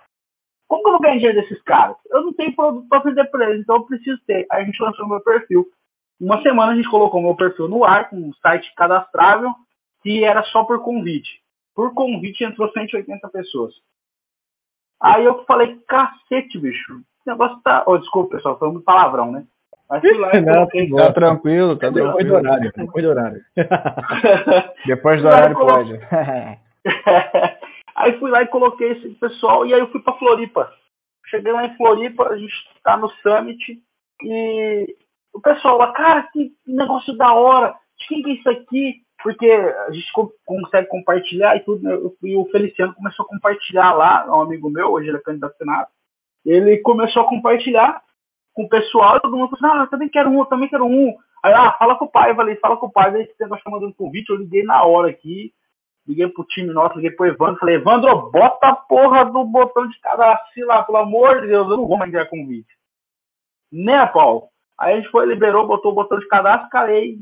[0.68, 1.96] Como que eu vou ganhar dinheiro desses caras?
[2.12, 4.46] Eu não tenho produto para vender para eles, então eu preciso ter.
[4.52, 5.66] Aí a gente lançou meu perfil.
[6.20, 9.54] Uma semana a gente colocou meu perfil no ar, com um site cadastrável,
[10.04, 11.42] que era só por convite.
[11.74, 13.74] Por convite entrou 180 pessoas.
[15.02, 17.84] Aí eu falei, cacete, bicho, negócio tá.
[17.88, 19.48] Oh, desculpa, pessoal, foi um palavrão, né?
[19.90, 20.90] Mas fui lá e não, coloquei.
[20.90, 22.72] Tá tranquilo, tá depois do horário.
[22.76, 23.42] Depois do horário.
[24.86, 25.94] depois do horário pode.
[27.96, 30.72] aí fui lá e coloquei esse pessoal e aí eu fui pra Floripa.
[31.26, 33.82] Cheguei lá em Floripa, a gente tá no Summit
[34.24, 34.96] e
[35.34, 37.76] o pessoal lá, cara, que negócio da hora.
[37.98, 39.02] De quem que é isso aqui?
[39.22, 40.10] Porque a gente
[40.46, 41.84] consegue compartilhar e tudo.
[41.84, 41.94] Né?
[42.24, 45.58] E o Feliciano começou a compartilhar lá, um amigo meu, hoje ele é candidato a
[45.58, 45.88] Senado.
[46.46, 48.02] Ele começou a compartilhar
[48.54, 50.70] com o pessoal, e todo mundo falou assim, ah, eu também quero um, eu também
[50.70, 51.16] quero um.
[51.44, 53.72] Aí, ah, fala com o pai, eu falei, fala com o pai, aí você negócio
[53.72, 55.54] mandando convite, eu liguei na hora aqui,
[56.08, 60.00] liguei pro time nosso, liguei pro Evandro, falei, Evandro, bota a porra do botão de
[60.02, 62.78] cadastro lá, pelo amor de Deus, eu não vou mais enviar convite.
[63.72, 64.50] Nem a pau.
[64.78, 67.18] Aí a gente foi, liberou, botou o botão de cadastro, cara, aí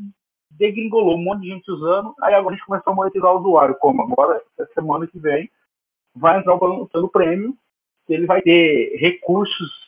[0.49, 3.75] degringolou, um monte de gente usando, aí agora a gente começou a monetizar o usuário,
[3.75, 5.49] como agora, essa semana que vem,
[6.15, 7.55] vai entrar pelo prêmio,
[8.09, 9.86] ele vai ter recursos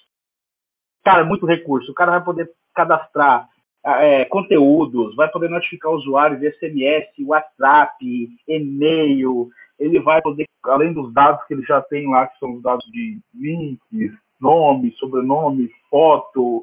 [1.04, 1.92] cara, muito recurso.
[1.92, 3.48] O cara vai poder cadastrar
[3.84, 10.92] é, conteúdos, vai poder notificar o usuário de SMS, WhatsApp, e-mail, ele vai poder, além
[10.92, 15.72] dos dados que ele já tem lá, que são os dados de links, nome, sobrenome,
[15.90, 16.62] foto,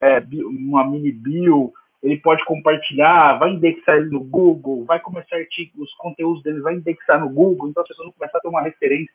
[0.00, 5.90] é, uma mini bio, ele pode compartilhar, vai indexar ele no Google, vai começar artigos,
[5.90, 8.62] os conteúdos dele vai indexar no Google, então as pessoas vão começar a ter uma
[8.62, 9.12] referência.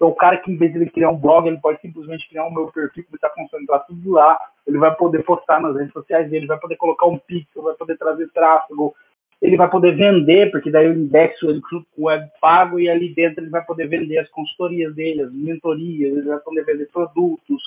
[0.00, 2.46] Então o cara que em vez de ele criar um blog, ele pode simplesmente criar
[2.46, 6.30] um meu perfil, começar a concentrar tudo lá, ele vai poder postar nas redes sociais
[6.30, 8.94] dele, vai poder colocar um pixel, vai poder trazer tráfego,
[9.42, 13.14] ele vai poder vender, porque daí eu indexo ele com o web pago e ali
[13.14, 17.62] dentro ele vai poder vender as consultorias dele, as mentorias, ele vai poder vender produtos,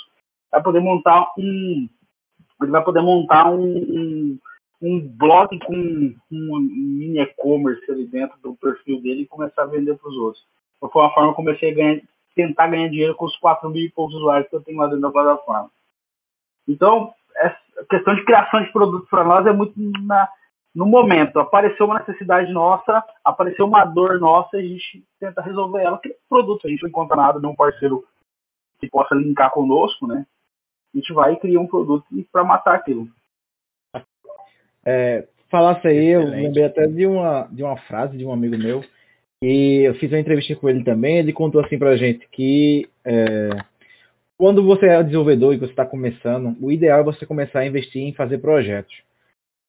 [0.51, 1.87] vai poder montar um
[2.63, 4.39] ele vai poder montar um, um
[4.81, 5.73] um blog com
[6.31, 10.43] um mini e-commerce ali dentro do perfil dele e começar a vender para os outros.
[10.79, 12.01] Foi uma forma que eu comecei a ganhar,
[12.35, 15.01] tentar ganhar dinheiro com os 4 mil e poucos usuários que eu tenho lá dentro
[15.01, 15.69] da plataforma.
[16.67, 20.29] Então, a questão de criação de produtos para nós é muito na,
[20.73, 21.39] no momento.
[21.39, 25.97] Apareceu uma necessidade nossa, apareceu uma dor nossa, a gente tenta resolver ela.
[25.99, 28.03] Que produto, a gente não encontra nada de um parceiro
[28.79, 30.25] que possa linkar conosco, né?
[30.93, 33.07] A gente vai e cria um produto para matar aquilo
[34.85, 38.83] é, falasse aí, eu lembrei até de uma, de uma frase de um amigo meu,
[39.45, 43.49] e eu fiz uma entrevista com ele também, ele contou assim pra gente que é,
[44.37, 48.01] quando você é desenvolvedor e você está começando, o ideal é você começar a investir
[48.01, 48.95] em fazer projetos.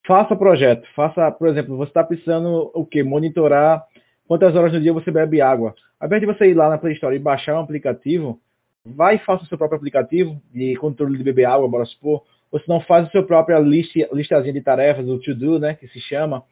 [0.06, 3.02] Faça projeto, faça, por exemplo, você está precisando o que?
[3.02, 3.84] Monitorar
[4.28, 5.74] quantas horas no dia você bebe água.
[5.98, 8.38] Ao invés de você ir lá na Play Store e baixar um aplicativo,
[8.87, 12.60] vai e faça o seu próprio aplicativo de controle de beber água, bora supor, ou
[12.60, 15.98] se não faz a sua própria lista, listazinha de tarefas, o to-do, né, que se
[15.98, 16.44] chama.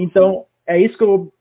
[0.00, 1.32] Então, é isso que eu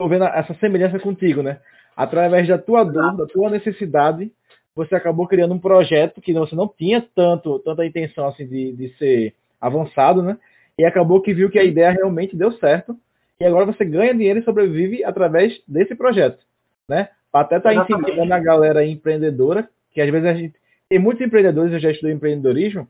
[0.00, 1.58] estou vendo essa semelhança contigo, né?
[1.94, 4.32] Através da tua dor, da tua necessidade,
[4.74, 8.88] você acabou criando um projeto que você não tinha tanto, tanta intenção assim de, de
[8.96, 10.38] ser avançado, né?
[10.78, 12.96] E acabou que viu que a ideia realmente deu certo.
[13.38, 16.42] E agora você ganha dinheiro e sobrevive através desse projeto,
[16.88, 17.10] né?
[17.30, 20.54] Até tá incentivando a galera empreendedora, que às vezes a gente
[20.88, 22.88] tem muitos empreendedores, eu já estudei empreendedorismo,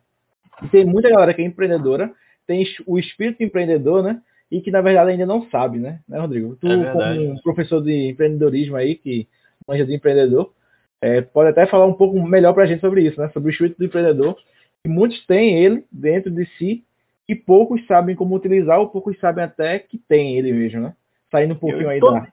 [0.63, 2.11] e tem muita galera que é empreendedora,
[2.47, 4.23] tem o espírito empreendedor, né?
[4.51, 6.01] E que na verdade ainda não sabe, né?
[6.09, 6.57] Né, Rodrigo?
[6.57, 9.29] Tu, é como um professor de empreendedorismo aí, que
[9.67, 10.53] manja de empreendedor,
[11.01, 13.29] é, pode até falar um pouco melhor pra gente sobre isso, né?
[13.31, 14.37] Sobre o espírito do empreendedor.
[14.85, 16.85] E muitos têm ele dentro de si
[17.29, 20.95] e poucos sabem como utilizar, ou poucos sabem até que tem ele mesmo, né?
[21.31, 22.33] Saindo um pouquinho aí todo, da,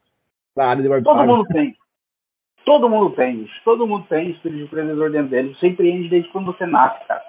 [0.55, 1.75] da área de web Todo mundo tem.
[2.65, 3.53] Todo mundo tem isso.
[3.63, 5.53] Todo mundo tem espírito de empreendedor dentro dele.
[5.53, 7.26] Você empreende desde quando você nasce, cara.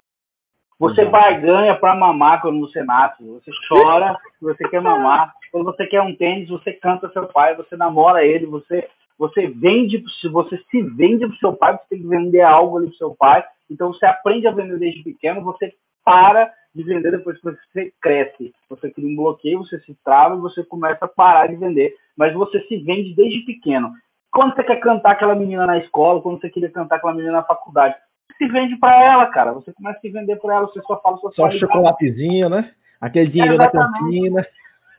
[0.79, 3.21] Você barganha para mamar quando você nasce.
[3.21, 5.33] Você chora você quer mamar.
[5.51, 8.87] Quando você quer um tênis, você canta seu pai, você namora ele, você
[9.17, 12.87] você vende, se você se vende para seu pai, você tem que vender algo ali
[12.87, 13.43] para seu pai.
[13.69, 15.73] Então você aprende a vender desde pequeno, você
[16.05, 18.53] para de vender depois que você cresce.
[18.69, 21.93] Você cria um bloqueio, você se trava e você começa a parar de vender.
[22.15, 23.91] Mas você se vende desde pequeno.
[24.31, 27.43] Quando você quer cantar aquela menina na escola, quando você queria cantar aquela menina na
[27.43, 27.95] faculdade,
[28.37, 29.53] se vende para ela, cara.
[29.53, 32.71] Você começa a se vender para ela, você só fala sua Só chocolatezinho, né?
[32.99, 34.45] Aquele dinheiro da cantina.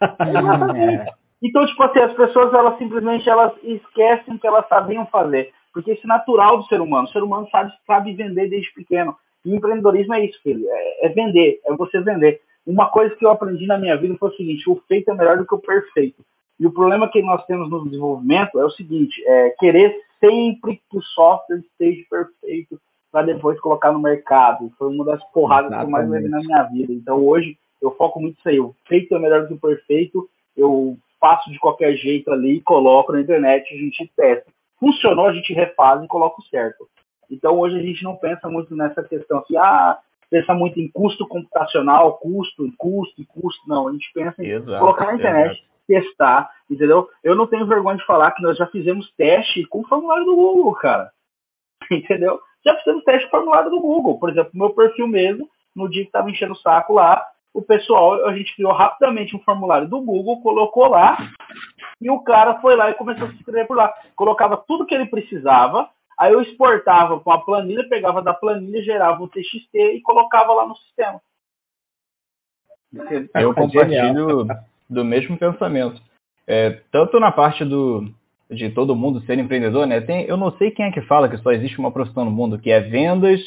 [0.00, 1.12] Exatamente.
[1.42, 5.50] Então, tipo assim, as pessoas, elas simplesmente elas esquecem o que elas sabiam fazer.
[5.72, 7.08] Porque isso é natural do ser humano.
[7.08, 9.16] O ser humano sabe, sabe vender desde pequeno.
[9.44, 10.66] E empreendedorismo é isso, filho.
[10.68, 12.42] É, é vender, é você vender.
[12.66, 15.38] Uma coisa que eu aprendi na minha vida foi o seguinte, o feito é melhor
[15.38, 16.22] do que o perfeito.
[16.58, 20.98] E o problema que nós temos no desenvolvimento é o seguinte, é querer sempre que
[20.98, 22.78] o software esteja perfeito,
[23.10, 24.70] para depois colocar no mercado.
[24.78, 25.86] Foi uma das porradas Exatamente.
[25.86, 26.92] que eu mais levei na minha vida.
[26.92, 28.60] Então hoje eu foco muito nisso aí.
[28.60, 30.28] O feito é melhor do que o perfeito.
[30.56, 34.50] Eu faço de qualquer jeito ali, coloco na internet, a gente testa.
[34.78, 36.88] Funcionou, a gente refaz e coloca o certo.
[37.30, 39.98] Então hoje a gente não pensa muito nessa questão assim, ah,
[40.30, 43.68] pensa muito em custo computacional, custo, custo, custo.
[43.68, 45.64] Não, a gente pensa em exato, colocar na internet, exato.
[45.86, 47.08] testar, entendeu?
[47.22, 50.34] Eu não tenho vergonha de falar que nós já fizemos teste com o formulário do
[50.34, 51.10] Google, cara.
[51.90, 52.40] Entendeu?
[52.64, 54.18] Já fizemos teste formulário do Google.
[54.18, 58.26] Por exemplo, meu perfil mesmo, no dia que estava enchendo o saco lá, o pessoal,
[58.26, 61.18] a gente criou rapidamente um formulário do Google, colocou lá,
[62.00, 63.92] e o cara foi lá e começou a se inscrever por lá.
[64.14, 69.22] Colocava tudo que ele precisava, aí eu exportava com a planilha, pegava da planilha, gerava
[69.22, 71.20] um TXT e colocava lá no sistema.
[73.34, 74.46] Eu compartilho
[74.88, 76.00] do mesmo pensamento.
[76.46, 78.12] É, tanto na parte do,
[78.50, 80.00] de todo mundo ser empreendedor, né?
[80.00, 82.58] Tem, eu não sei quem é que fala que só existe uma profissão no mundo,
[82.58, 83.40] que é vendas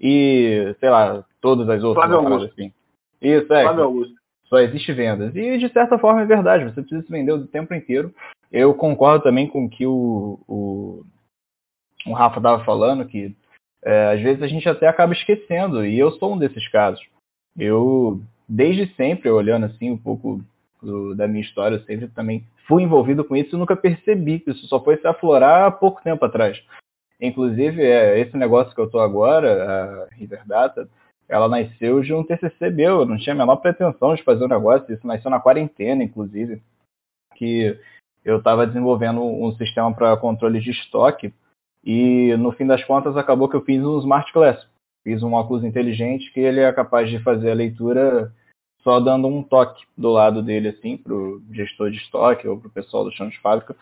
[0.00, 2.06] e, sei lá, todas as outras.
[2.06, 2.52] Flávio Augusto.
[2.52, 2.72] Assim.
[3.20, 3.62] Isso, é.
[3.62, 4.14] Flávio Augusto.
[4.46, 5.34] Só existe vendas.
[5.34, 6.64] E, de certa forma, é verdade.
[6.64, 8.14] Você precisa se vender o tempo inteiro.
[8.52, 11.04] Eu concordo também com o que o, o,
[12.06, 13.34] o Rafa estava falando, que
[13.82, 15.84] é, às vezes a gente até acaba esquecendo.
[15.84, 17.04] E eu sou um desses casos.
[17.58, 20.40] Eu, desde sempre, olhando assim um pouco
[20.82, 24.42] do, da minha história, eu sempre também fui envolvido com isso e nunca percebi.
[24.46, 26.62] Isso só foi se aflorar há pouco tempo atrás.
[27.20, 30.88] Inclusive, é, esse negócio que eu estou agora, a River Data,
[31.28, 33.00] ela nasceu de um TCC meu.
[33.00, 34.92] Eu não tinha a menor pretensão de fazer um negócio.
[34.92, 36.62] Isso nasceu na quarentena, inclusive,
[37.34, 37.78] que
[38.24, 41.32] eu estava desenvolvendo um sistema para controle de estoque
[41.84, 44.66] e, no fim das contas, acabou que eu fiz um Smart Glass.
[45.02, 48.32] Fiz um óculos inteligente que ele é capaz de fazer a leitura
[48.84, 52.68] só dando um toque do lado dele, assim, para o gestor de estoque ou para
[52.68, 53.74] o pessoal do chão de fábrica.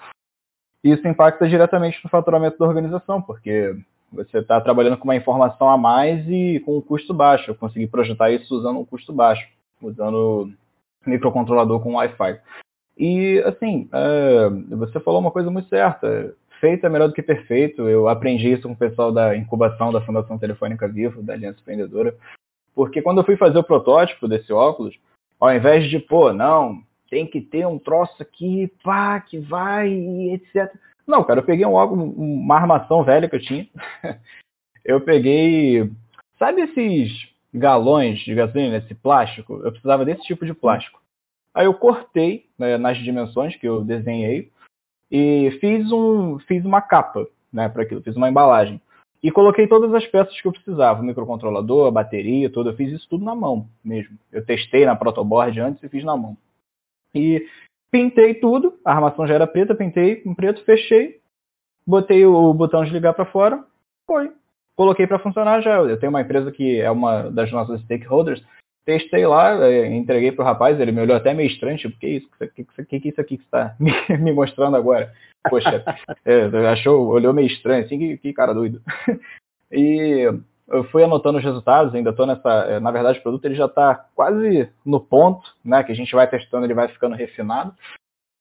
[0.82, 3.76] Isso impacta diretamente no faturamento da organização, porque
[4.10, 7.50] você está trabalhando com uma informação a mais e com um custo baixo.
[7.50, 9.46] Eu consegui projetar isso usando um custo baixo,
[9.82, 10.50] usando
[11.04, 12.40] microcontrolador com Wi-Fi.
[12.96, 17.88] E, assim, é, você falou uma coisa muito certa feito é melhor do que perfeito.
[17.88, 22.16] Eu aprendi isso com o pessoal da incubação da Fundação Telefônica Vivo, da Aliança Empreendedora.
[22.74, 24.98] Porque quando eu fui fazer o protótipo desse óculos,
[25.38, 29.92] ao invés de, pô, não, tem que ter um troço aqui, pá, que vai,
[30.32, 30.74] etc.
[31.06, 33.68] Não, cara, eu peguei um óculos, uma armação velha que eu tinha.
[34.84, 35.90] eu peguei,
[36.38, 39.60] sabe esses galões de gasolina, esse plástico?
[39.62, 41.02] Eu precisava desse tipo de plástico.
[41.54, 44.50] Aí eu cortei né, nas dimensões que eu desenhei
[45.10, 48.80] e fiz, um, fiz uma capa né, para aquilo, fiz uma embalagem.
[49.22, 52.70] E coloquei todas as peças que eu precisava, o microcontrolador, a bateria, tudo.
[52.70, 54.18] Eu fiz isso tudo na mão mesmo.
[54.32, 56.36] Eu testei na protoboard antes e fiz na mão.
[57.14, 57.46] E
[57.90, 61.20] pintei tudo, a armação já era preta, pintei com preto, fechei,
[61.86, 63.64] botei o botão de ligar para fora,
[64.06, 64.32] foi.
[64.74, 65.76] Coloquei para funcionar já.
[65.76, 68.42] Eu tenho uma empresa que é uma das nossas stakeholders,
[68.84, 72.28] testei lá, é, entreguei pro rapaz, ele me olhou até meio estranho, tipo, que isso,
[72.38, 75.12] que, que, que, que isso aqui que você tá me, me mostrando agora?
[75.48, 75.84] Poxa,
[76.24, 78.82] é, achou, olhou meio estranho, assim, que, que cara doido.
[79.74, 80.28] E
[80.68, 83.64] eu fui anotando os resultados, ainda estou nessa, é, na verdade o produto ele já
[83.64, 87.74] está quase no ponto, né, que a gente vai testando, ele vai ficando refinado.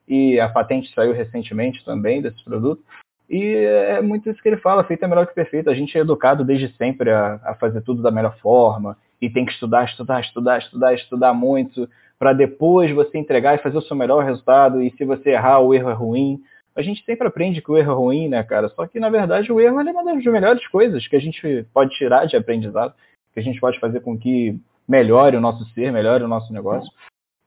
[0.05, 2.83] E a patente saiu recentemente também desse produto.
[3.29, 5.69] E é muito isso que ele fala, feito é melhor que perfeito.
[5.69, 9.45] A gente é educado desde sempre a, a fazer tudo da melhor forma, e tem
[9.45, 13.95] que estudar, estudar, estudar, estudar, estudar muito, para depois você entregar e fazer o seu
[13.95, 16.41] melhor resultado, e se você errar, o erro é ruim.
[16.75, 18.69] A gente sempre aprende que o erro é ruim, né, cara?
[18.69, 21.91] Só que, na verdade, o erro é uma das melhores coisas que a gente pode
[21.95, 22.93] tirar de aprendizado,
[23.33, 26.91] que a gente pode fazer com que melhore o nosso ser, melhore o nosso negócio.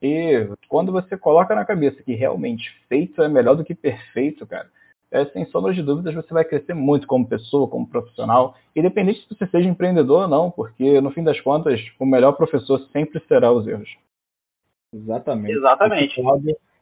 [0.01, 4.69] E quando você coloca na cabeça que realmente feito é melhor do que perfeito, cara,
[5.11, 9.35] é, sem sombra de dúvidas, você vai crescer muito como pessoa, como profissional, independente se
[9.35, 13.51] você seja empreendedor ou não, porque no fim das contas, o melhor professor sempre será
[13.51, 13.89] os erros.
[14.93, 15.57] Exatamente.
[15.57, 16.23] Exatamente.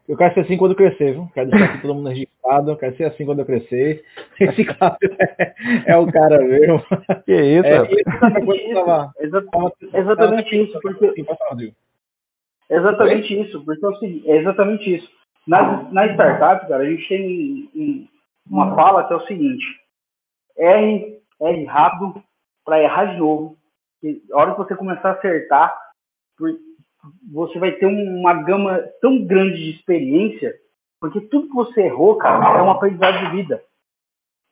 [0.08, 1.30] Eu quero ser assim quando crescer, viu?
[1.34, 4.04] Quero deixar aqui todo mundo registrado, eu quero ser assim quando eu crescer.
[4.40, 6.84] Esse cara é, é o cara mesmo.
[7.26, 8.86] Que isso, é, exatamente isso.
[8.86, 9.14] Tava,
[9.94, 11.26] exatamente isso, porque...
[12.70, 15.10] Exatamente isso, porque é exatamente isso.
[15.48, 18.10] Na, na startup, cara, a gente tem
[18.50, 19.66] uma fala que é o seguinte:
[20.58, 22.24] erre, erre rápido
[22.66, 23.58] para errar de novo.
[24.02, 25.78] E a hora que você começar a acertar,
[27.32, 30.54] você vai ter uma gama tão grande de experiência,
[31.00, 33.64] porque tudo que você errou, cara, é uma aprendizado de vida.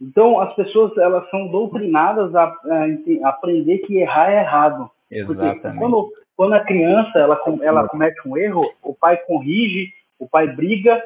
[0.02, 4.90] Então, as pessoas elas são doutrinadas a, a, a aprender que errar é errado.
[5.10, 5.62] Exatamente.
[5.62, 10.48] Porque quando, quando a criança ela, ela comete um erro, o pai corrige, o pai
[10.48, 11.02] briga,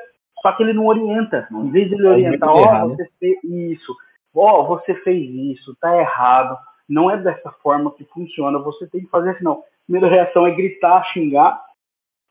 [0.46, 1.48] só que ele não orienta.
[1.52, 3.96] Em vez de ele orientar, ó, oh, você fez isso,
[4.36, 6.56] ó, oh, você fez isso, tá errado.
[6.88, 8.60] Não é dessa forma que funciona.
[8.60, 9.54] Você tem que fazer assim, não.
[9.54, 11.60] A primeira reação é gritar, xingar,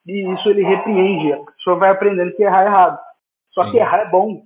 [0.06, 1.32] e isso ele repreende.
[1.32, 3.00] A pessoa vai aprendendo que errar é errado.
[3.50, 3.72] Só Sim.
[3.72, 4.44] que errar é bom,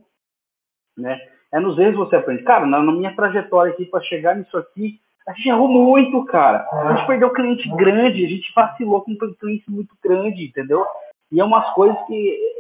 [0.96, 1.20] né?
[1.52, 2.44] É nos erros você aprende.
[2.44, 6.66] Cara, na, na minha trajetória aqui para chegar nisso aqui, a gente errou muito, cara.
[6.72, 10.86] A gente perdeu cliente grande, a gente vacilou com um cliente muito grande, entendeu?
[11.30, 12.56] E é umas coisas que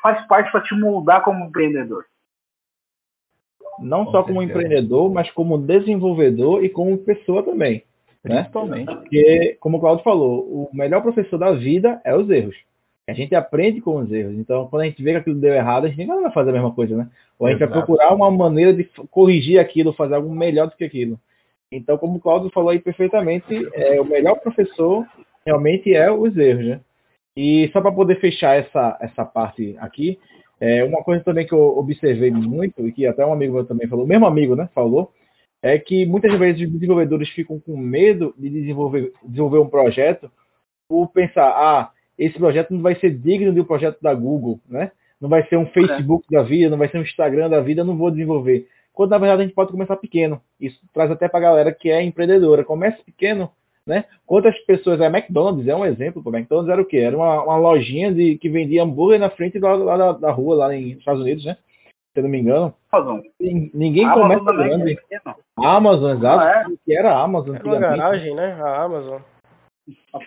[0.00, 2.04] faz parte para te moldar como empreendedor.
[3.78, 7.82] Não Com só como empreendedor, mas como desenvolvedor e como pessoa também.
[8.22, 8.40] Né?
[8.40, 8.86] Principalmente.
[8.86, 8.94] Né?
[8.94, 12.56] Porque, como o Claudio falou, o melhor professor da vida é os erros.
[13.08, 14.34] A gente aprende com os erros.
[14.34, 16.52] Então, quando a gente vê que aquilo deu errado, a gente não vai fazer a
[16.52, 17.08] mesma coisa, né?
[17.38, 17.72] Ou a gente Exato.
[17.72, 21.18] vai procurar uma maneira de corrigir aquilo, fazer algo melhor do que aquilo.
[21.72, 25.06] Então, como o Claudio falou aí perfeitamente, é, o melhor professor
[25.44, 26.80] realmente é os erros, né?
[27.36, 30.18] E só para poder fechar essa, essa parte aqui,
[30.60, 33.88] é, uma coisa também que eu observei muito, e que até um amigo meu também
[33.88, 35.12] falou, o mesmo amigo, né, falou,
[35.62, 40.30] é que muitas vezes os desenvolvedores ficam com medo de desenvolver, desenvolver um projeto
[40.88, 44.92] por pensar, ah, esse projeto não vai ser digno de um projeto da Google, né?
[45.20, 46.36] Não vai ser um Facebook é.
[46.36, 48.66] da vida, não vai ser um Instagram da vida, não vou desenvolver.
[48.92, 50.40] Quando na verdade a gente pode começar pequeno.
[50.60, 52.64] Isso traz até para a galera que é empreendedora.
[52.64, 53.50] Comece pequeno,
[53.86, 54.04] né?
[54.26, 56.98] Quantas pessoas, a McDonald's é um exemplo, o McDonald's era o quê?
[56.98, 60.56] Era uma, uma lojinha de, que vendia hambúrguer na frente lá, lá da, da, rua,
[60.56, 61.56] lá nos Estados Unidos, né?
[62.12, 62.74] Se eu não me engano.
[62.92, 63.20] Amazon.
[63.40, 64.98] Ninguém a começa Amazon grande.
[65.12, 66.40] É Amazon, exato.
[66.40, 66.64] Ah, é?
[66.84, 67.54] Que era a Amazon.
[67.54, 68.58] Era uma garagem, né?
[68.60, 69.20] A Amazon.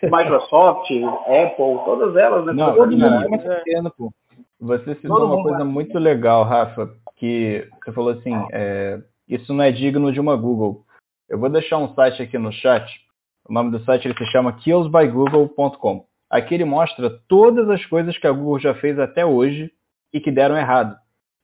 [0.04, 2.54] Microsoft, Apple, todas elas, né?
[2.54, 4.12] Não, Todo mundo é pequeno, pô.
[4.60, 9.64] Você citou Todo uma coisa muito legal, Rafa, que você falou assim, é, isso não
[9.64, 10.86] é digno de uma Google.
[11.28, 13.03] Eu vou deixar um site aqui no chat.
[13.48, 16.06] O nome do site ele se chama killsbygoogle.com.
[16.30, 19.72] Aqui ele mostra todas as coisas que a Google já fez até hoje
[20.12, 20.96] e que deram errado.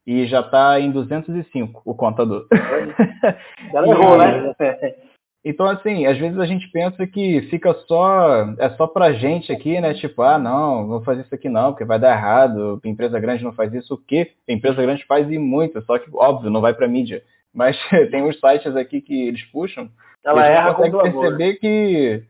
[0.05, 2.47] E já está em 205 o contador.
[3.73, 4.53] Ela errou, né?
[5.43, 8.53] Então, assim, às vezes a gente pensa que fica só.
[8.57, 9.93] É só pra gente aqui, né?
[9.93, 12.79] Tipo, ah, não, vou fazer isso aqui não, porque vai dar errado.
[12.83, 13.93] Empresa grande não faz isso.
[13.93, 14.33] O quê?
[14.47, 17.23] Empresa grande faz e muito, só que, óbvio, não vai pra mídia.
[17.53, 17.77] Mas
[18.11, 19.89] tem uns sites aqui que eles puxam.
[20.23, 22.23] Ela e a gente consegue perceber que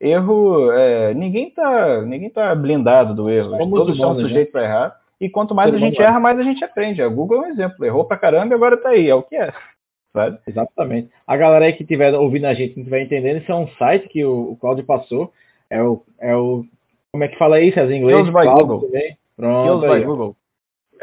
[0.00, 0.72] erro.
[0.72, 3.56] É, ninguém, tá, ninguém tá blindado do erro.
[3.56, 4.22] Somos Todos são né?
[4.22, 5.00] sujeitos para errar.
[5.20, 7.00] E quanto mais a gente erra, mais a gente aprende.
[7.00, 7.84] A Google é um exemplo.
[7.84, 9.08] Errou pra caramba e agora tá aí.
[9.08, 9.52] É o que é.
[10.12, 10.38] Sabe?
[10.46, 11.10] Exatamente.
[11.26, 14.08] A galera aí que estiver ouvindo a gente, não estiver entendendo, isso é um site
[14.08, 15.32] que o, o Claudio passou.
[15.68, 16.64] É o, é o.
[17.12, 17.80] Como é que fala isso?
[17.80, 18.26] As em inglês?
[18.26, 18.80] By Google.
[18.82, 19.16] Também.
[19.36, 19.88] Pronto.
[19.88, 20.36] By Google.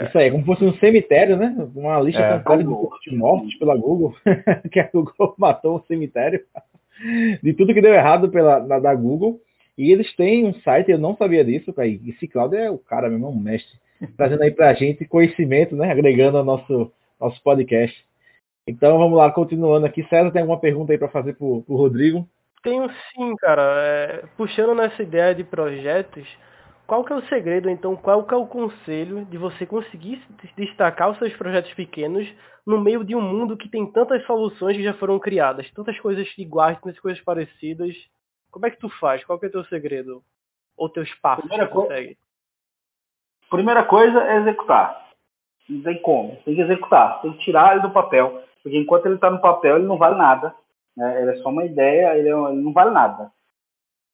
[0.02, 1.56] Isso aí, é como se fosse um cemitério, né?
[1.76, 2.70] Uma lista é, completa
[3.06, 4.16] de mortos pela Google,
[4.72, 6.44] que a Google matou um cemitério
[7.42, 9.40] de tudo que deu errado pela, na, da Google.
[9.78, 11.88] E eles têm um site, eu não sabia disso, cara.
[11.88, 13.78] E esse Claudio é o cara mesmo, um mestre,
[14.18, 15.92] trazendo aí pra gente conhecimento, né?
[15.92, 17.96] Agregando ao nosso, nosso podcast.
[18.66, 20.04] Então vamos lá, continuando aqui.
[20.08, 22.28] César, tem alguma pergunta aí para fazer pro, pro Rodrigo?
[22.64, 23.62] Tenho sim, cara.
[23.62, 26.26] É, puxando nessa ideia de projetos,
[26.86, 30.22] qual que é o segredo, então, qual que é o conselho de você conseguir
[30.56, 32.28] destacar os seus projetos pequenos
[32.66, 36.28] no meio de um mundo que tem tantas soluções que já foram criadas, tantas coisas
[36.38, 37.96] iguais, tantas coisas parecidas?
[38.52, 39.24] Como é que tu faz?
[39.24, 40.24] Qual que é o teu segredo?
[40.78, 42.18] Ou teus passos Primeira que tu consegue?
[43.50, 45.10] Primeira coisa é executar.
[45.70, 46.36] Não tem como.
[46.44, 47.22] Tem que executar.
[47.22, 48.44] Tem que tirar ele do papel.
[48.62, 50.54] Porque enquanto ele está no papel, ele não vale nada.
[50.96, 51.22] Né?
[51.22, 53.32] Ele é só uma ideia, ele, é, ele não vale nada.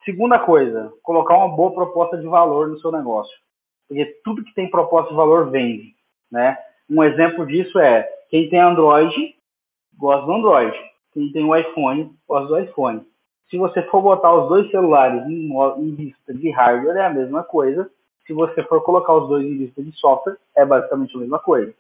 [0.06, 3.36] Segunda coisa, colocar uma boa proposta de valor no seu negócio.
[3.88, 5.96] Porque tudo que tem proposta de valor vende.
[6.32, 6.58] Né?
[6.90, 9.36] Um exemplo disso é quem tem Android
[9.98, 10.78] gosta do Android.
[11.14, 13.02] Quem tem o iPhone gosta do iPhone.
[13.50, 17.44] Se você for botar os dois celulares em, em vista de hardware, é a mesma
[17.44, 17.90] coisa.
[18.26, 21.74] Se você for colocar os dois em vista de software, é basicamente a mesma coisa.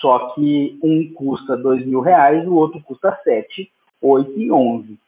[0.00, 4.98] Só que um custa dois mil reais, o outro custa sete, oito e onze.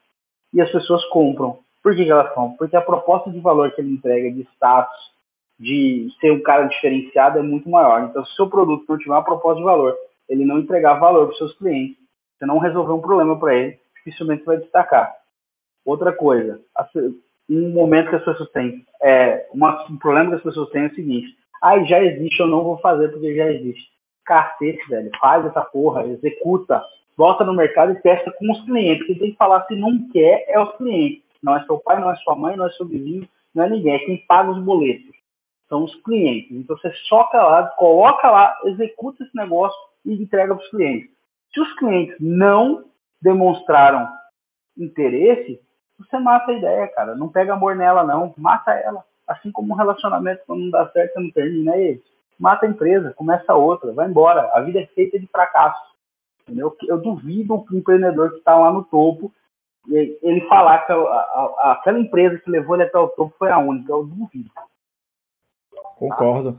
[0.53, 1.59] E as pessoas compram.
[1.87, 2.57] Por que, que elas compram?
[2.57, 5.12] Porque a proposta de valor que ele entrega de status,
[5.57, 8.09] de ser um cara diferenciado é muito maior.
[8.11, 9.97] Então, se o seu produto não tiver uma proposta de valor,
[10.28, 11.97] ele não entregar valor para os seus clientes,
[12.37, 15.14] você não resolver um problema para ele, dificilmente vai destacar.
[15.84, 16.61] Outra coisa,
[17.49, 20.87] um momento que as pessoas têm, é, uma, um problema que as pessoas têm é
[20.89, 23.89] o seguinte, ah, já existe, eu não vou fazer porque já existe.
[24.24, 26.82] Cacete, velho, faz essa porra, executa,
[27.16, 29.07] volta no mercado e testa com os clientes.
[29.07, 31.26] Quem tem que falar se não quer é os clientes.
[31.47, 33.94] Não é seu pai, não é sua mãe, não é seu vizinho, não é ninguém.
[33.94, 35.14] É quem paga os boletos.
[35.68, 36.51] São os clientes.
[36.51, 41.09] Então você soca lá, coloca lá, executa esse negócio e entrega para os clientes.
[41.55, 42.86] Se os clientes não
[43.22, 44.09] demonstraram
[44.76, 45.61] interesse,
[45.97, 47.14] você mata a ideia, cara.
[47.14, 48.34] Não pega amor nela, não.
[48.36, 49.05] Mata ela.
[49.24, 52.03] Assim como um relacionamento, quando não dá certo, não termina ele.
[52.36, 54.51] Mata a empresa, começa outra, vai embora.
[54.53, 55.80] A vida é feita de fracasso.
[56.42, 56.76] Entendeu?
[56.88, 59.32] Eu duvido o empreendedor que está lá no topo,
[59.89, 63.59] ele falar que a, a, aquela empresa que levou ele até o topo foi a
[63.59, 63.93] única.
[63.93, 64.51] Eu duvido.
[65.97, 66.59] Concordo.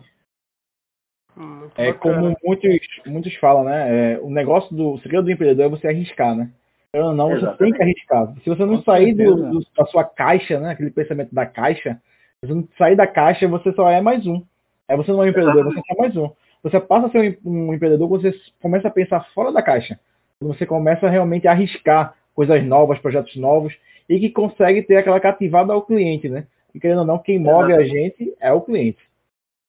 [1.37, 4.13] Hum, é como muitos, muitos falam, né?
[4.13, 6.51] É, o negócio do o segredo do empreendedor é você arriscar, né?
[6.95, 8.33] Ou não, você tem que arriscar.
[8.43, 10.71] Se você não Com sair do, do, da sua caixa, né?
[10.71, 12.01] Aquele pensamento da caixa,
[12.39, 14.43] se você não sair da caixa, você só é mais um.
[14.87, 15.87] Aí você não é um empreendedor, Exatamente.
[15.87, 16.31] você é mais um.
[16.63, 19.99] Você passa a ser um empreendedor quando você começa a pensar fora da caixa.
[20.39, 23.73] Quando você começa realmente a arriscar coisas novas, projetos novos,
[24.07, 26.45] e que consegue ter aquela cativada ao cliente, né?
[26.73, 27.91] E querendo ou não, quem move Exatamente.
[27.91, 28.99] a gente é o cliente.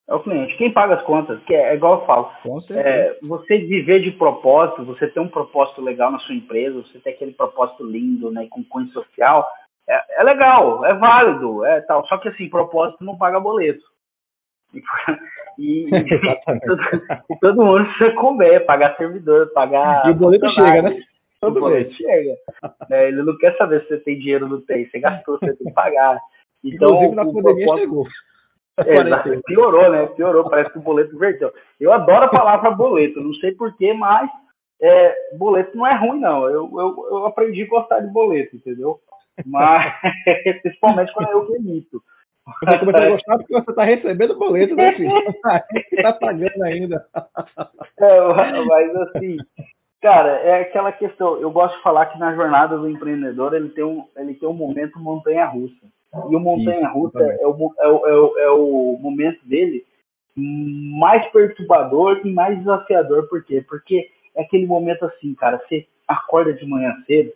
[0.06, 0.54] É o cliente.
[0.58, 2.30] Quem paga as contas, que é, é igual eu falo.
[2.72, 7.10] É, você viver de propósito, você ter um propósito legal na sua empresa, você ter
[7.10, 9.48] aquele propósito lindo, né, com cunho social,
[9.88, 12.06] é, é legal, é válido, é tal.
[12.06, 13.84] Só que assim, propósito não paga boleto.
[14.74, 14.82] E,
[15.58, 15.90] e,
[16.66, 16.82] todo,
[17.32, 20.06] e todo mundo precisa comer, pagar servidor, pagar.
[20.06, 21.00] E o boleto chega, né?
[21.40, 22.36] Todo o boleto chega.
[22.90, 24.88] É, ele não quer saber se você tem dinheiro ou não tem.
[24.88, 26.18] Você gastou, você tem que pagar.
[26.64, 27.78] Então, Inclusive na pandemia propósito...
[27.78, 28.06] chegou.
[28.78, 30.06] É, piorou, né?
[30.06, 31.52] Piorou, parece que o boleto verteu.
[31.78, 34.30] Eu adoro a palavra boleto, não sei porquê, mas
[34.80, 36.44] é, boleto não é ruim, não.
[36.48, 39.00] Eu, eu, eu aprendi a gostar de boleto, entendeu?
[39.44, 39.92] Mas,
[40.62, 42.02] principalmente quando eu que emito.
[42.64, 45.12] Você começa a gostar porque você está recebendo boleto, né, filho?
[45.92, 47.06] Está pagando ainda.
[47.98, 49.36] É, mas assim,
[50.00, 51.36] cara, é aquela questão.
[51.38, 54.54] Eu gosto de falar que na jornada do empreendedor ele tem um, ele tem um
[54.54, 55.86] momento montanha-russa.
[56.30, 59.84] E o montanha-russa é o, é, o, é, o, é o momento dele
[60.34, 63.28] mais perturbador e mais desafiador.
[63.28, 63.64] Por quê?
[63.68, 67.32] Porque é aquele momento assim, cara, você acorda de manhã cedo,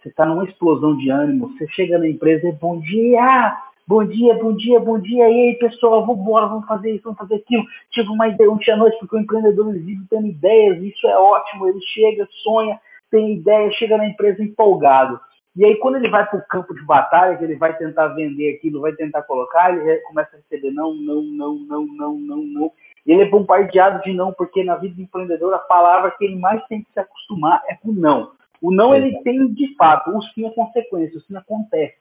[0.00, 3.56] você está numa explosão de ânimo, você chega na empresa e bom dia,
[3.86, 7.18] bom dia, bom dia, bom dia, e aí pessoal, vamos embora, vamos fazer isso, vamos
[7.18, 7.64] fazer aquilo.
[7.90, 11.68] Tive uma ideia ontem à noite, porque o empreendedor vive tendo ideias, isso é ótimo,
[11.68, 12.80] ele chega, sonha,
[13.10, 15.20] tem ideia, chega na empresa empolgado.
[15.56, 18.56] E aí quando ele vai para o campo de batalha, que ele vai tentar vender
[18.56, 22.72] aquilo, vai tentar colocar, ele começa a receber não, não, não, não, não, não, não.
[23.06, 26.64] Ele é bombardeado de não, porque na vida do empreendedor a palavra que ele mais
[26.66, 28.32] tem que se acostumar é com não.
[28.60, 31.98] O não ele tem de fato, o sim é consequência, o sim acontece,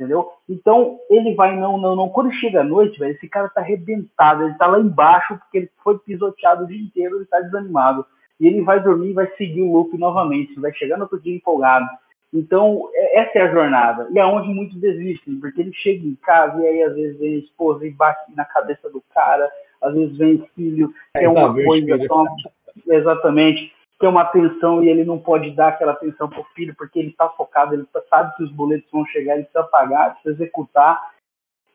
[0.00, 0.32] entendeu?
[0.48, 2.08] Então ele vai não, não, não.
[2.08, 5.70] Quando chega à noite, velho, esse cara tá arrebentado, ele tá lá embaixo porque ele
[5.84, 8.06] foi pisoteado o dia inteiro, ele tá desanimado.
[8.40, 11.36] E ele vai dormir e vai seguir o loop novamente, vai chegar no outro dia
[11.36, 11.86] empolgado.
[12.32, 14.08] Então, é, essa é a jornada.
[14.10, 17.34] E é onde muitos desistem, porque ele chega em casa e aí às vezes vem
[17.34, 19.50] a esposa e bate na cabeça do cara,
[19.82, 22.24] às vezes vem filho, é, é uma coisa, só,
[22.88, 23.70] exatamente
[24.00, 27.10] tem uma atenção e ele não pode dar aquela atenção para o filho porque ele
[27.10, 30.98] está focado, ele sabe que os boletos vão chegar, ele precisa pagar, precisa executar.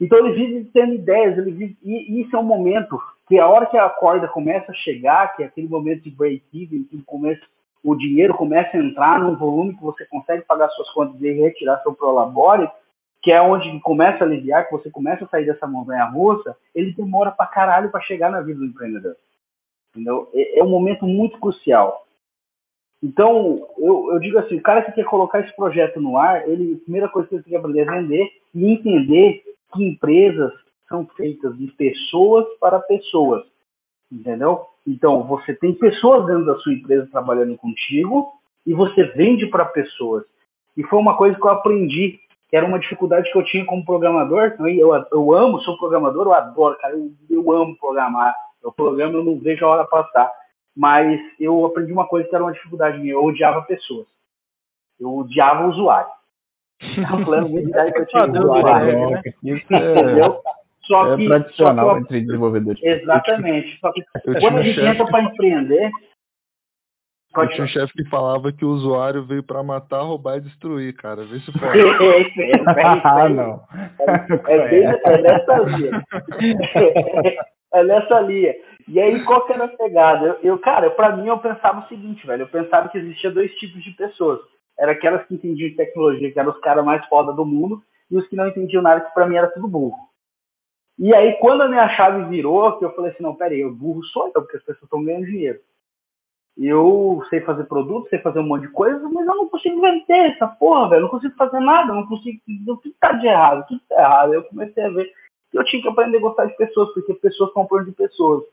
[0.01, 3.67] Então ele vive tendo ideias, ele vive, e isso é um momento que a hora
[3.67, 7.41] que a corda começa a chegar, que é aquele momento de break-even, que começa,
[7.83, 11.81] o dinheiro começa a entrar num volume que você consegue pagar suas contas e retirar
[11.83, 12.67] seu prolabore,
[13.21, 16.91] que é onde começa a aliviar, que você começa a sair dessa montanha russa, ele
[16.93, 19.15] demora pra caralho para chegar na vida do empreendedor.
[19.91, 20.27] Entendeu?
[20.33, 22.04] É, é um momento muito crucial.
[23.05, 26.73] Então, eu, eu, digo assim, o cara que quer colocar esse projeto no ar, ele,
[26.73, 30.51] a primeira coisa que ele tem que aprender é vender e entender que empresas
[30.89, 33.43] são feitas de pessoas para pessoas,
[34.11, 34.65] entendeu?
[34.87, 38.33] Então, você tem pessoas dentro da sua empresa trabalhando contigo
[38.65, 40.23] e você vende para pessoas.
[40.75, 43.85] E foi uma coisa que eu aprendi, que era uma dificuldade que eu tinha como
[43.85, 44.55] programador.
[44.61, 48.33] Eu, eu amo, sou programador, eu adoro, cara, eu, eu amo programar.
[48.63, 50.31] Eu programa, eu não vejo a hora passar
[50.75, 54.05] mas eu aprendi uma coisa que era uma dificuldade minha, eu odiava pessoas.
[54.99, 56.11] Eu odiava o usuário.
[56.81, 59.09] É plano de ideia que eu tinha usuário.
[59.09, 59.21] Né?
[59.43, 60.41] Isso é, Entendeu?
[60.81, 62.83] Só é que, tradicional só que, entre desenvolvedores.
[62.83, 63.79] Exatamente.
[63.79, 64.03] Só que
[64.39, 65.91] quando a gente um entra para empreender.
[67.35, 70.93] Eu tinha um chefe que falava que o usuário veio para matar, roubar e destruir,
[70.95, 71.25] cara.
[71.25, 71.79] Vê se pode.
[71.79, 72.61] é, é, é,
[73.03, 73.61] ah, não.
[74.47, 76.03] É, é, é nessa linha.
[76.75, 78.55] é nessa linha.
[78.87, 80.25] E aí, qual que era a pegada?
[80.27, 82.43] Eu, eu cara, para mim, eu pensava o seguinte, velho.
[82.43, 84.39] Eu pensava que existia dois tipos de pessoas.
[84.77, 88.27] Era aquelas que entendiam tecnologia, que eram os caras mais foda do mundo, e os
[88.27, 89.97] que não entendiam nada, que pra mim era tudo burro.
[90.97, 94.03] E aí, quando a minha chave virou, que eu falei assim, não, peraí, eu burro
[94.05, 95.59] sou eu, porque as pessoas estão ganhando dinheiro.
[96.57, 100.31] Eu sei fazer produto, sei fazer um monte de coisa, mas eu não consigo vender
[100.31, 100.99] essa porra, velho.
[100.99, 102.39] Eu não consigo fazer nada, eu não consigo.
[102.67, 103.61] O que tá de errado?
[103.61, 104.33] O que tá errado?
[104.33, 105.11] Eu comecei a ver
[105.55, 108.43] eu tinha que aprender a gostar de pessoas, porque pessoas compram de pessoas.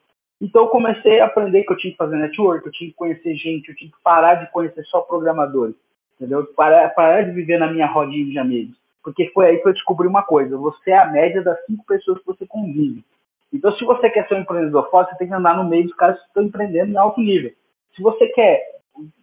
[0.40, 3.34] Então eu comecei a aprender que eu tinha que fazer network, eu tinha que conhecer
[3.34, 5.74] gente, eu tinha que parar de conhecer só programadores,
[6.16, 6.46] entendeu?
[6.57, 8.76] Parar, parar de viver na minha rodinha de amigos.
[9.03, 12.18] Porque foi aí que eu descobri uma coisa, você é a média das cinco pessoas
[12.20, 13.05] que você convive.
[13.53, 15.94] Então se você quer ser um empreendedor forte, você tem que andar no meio dos
[15.94, 17.53] caras que estão empreendendo em alto nível.
[17.94, 18.62] Se você quer,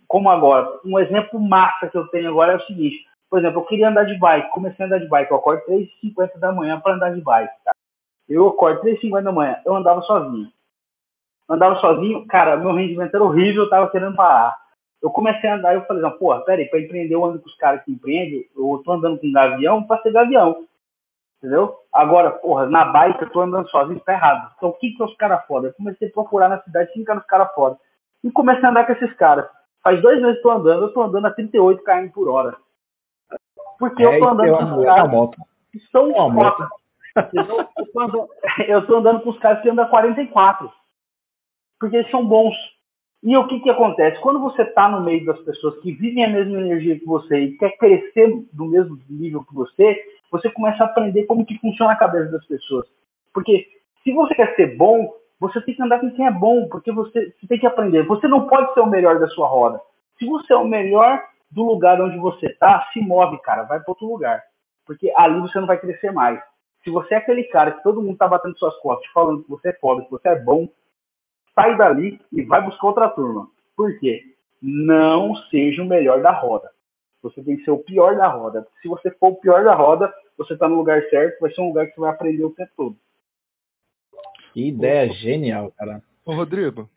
[0.07, 3.65] como agora, um exemplo massa que eu tenho agora é o seguinte, por exemplo, eu
[3.65, 6.95] queria andar de bike, comecei a andar de bike, eu acordo 3h50 da manhã para
[6.95, 7.71] andar de bike, tá?
[8.27, 10.51] Eu acordo 3h50 da manhã, eu andava sozinho
[11.49, 14.55] andava sozinho, cara, meu rendimento era horrível, eu tava querendo parar.
[15.01, 17.55] Eu comecei a andar eu falei, não, porra, peraí, pra empreender eu ando com os
[17.55, 20.65] caras que empreendem, eu tô andando com gavião pra ser gavião.
[21.37, 21.73] Entendeu?
[21.91, 24.51] Agora, porra, na bike eu tô andando sozinho, tá errado.
[24.57, 25.69] Então, o que que é os caras foda?
[25.69, 27.77] Eu comecei a procurar na cidade quem que os caras foda.
[28.23, 29.49] E comecei a andar com esses caras.
[29.81, 32.57] Faz dois meses que eu tô andando, eu tô andando a 38 km por hora.
[33.79, 35.29] Porque é, eu tô andando com os caras
[35.71, 36.69] que são foda.
[38.67, 40.71] Eu tô andando com os caras que andam a 44
[41.79, 42.55] porque eles são bons.
[43.23, 44.21] E o que, que acontece?
[44.21, 47.57] Quando você está no meio das pessoas que vivem a mesma energia que você e
[47.57, 50.01] quer crescer do mesmo nível que você,
[50.31, 52.85] você começa a aprender como que funciona a cabeça das pessoas.
[53.33, 53.67] Porque
[54.03, 57.33] se você quer ser bom, você tem que andar com quem é bom, porque você,
[57.39, 58.03] você tem que aprender.
[58.03, 59.81] Você não pode ser o melhor da sua roda.
[60.17, 61.21] Se você é o melhor
[61.51, 64.43] do lugar onde você está, se move, cara, vai para outro lugar.
[64.85, 66.41] Porque ali você não vai crescer mais.
[66.83, 69.69] Se você é aquele cara que todo mundo está batendo suas costas, falando que você
[69.69, 70.67] é pobre, que você é bom,
[71.53, 73.49] sai dali e vai buscar outra turma.
[73.75, 74.23] Por quê?
[74.61, 76.71] Não seja o melhor da roda.
[77.21, 78.65] Você tem que ser o pior da roda.
[78.81, 81.67] Se você for o pior da roda, você está no lugar certo, vai ser um
[81.67, 82.97] lugar que você vai aprender o tempo todo.
[84.53, 86.01] Que ideia genial, cara.
[86.25, 86.89] Ô, Rodrigo,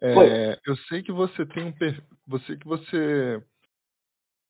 [0.00, 1.74] é, eu sei que você tem um
[2.26, 3.42] você que você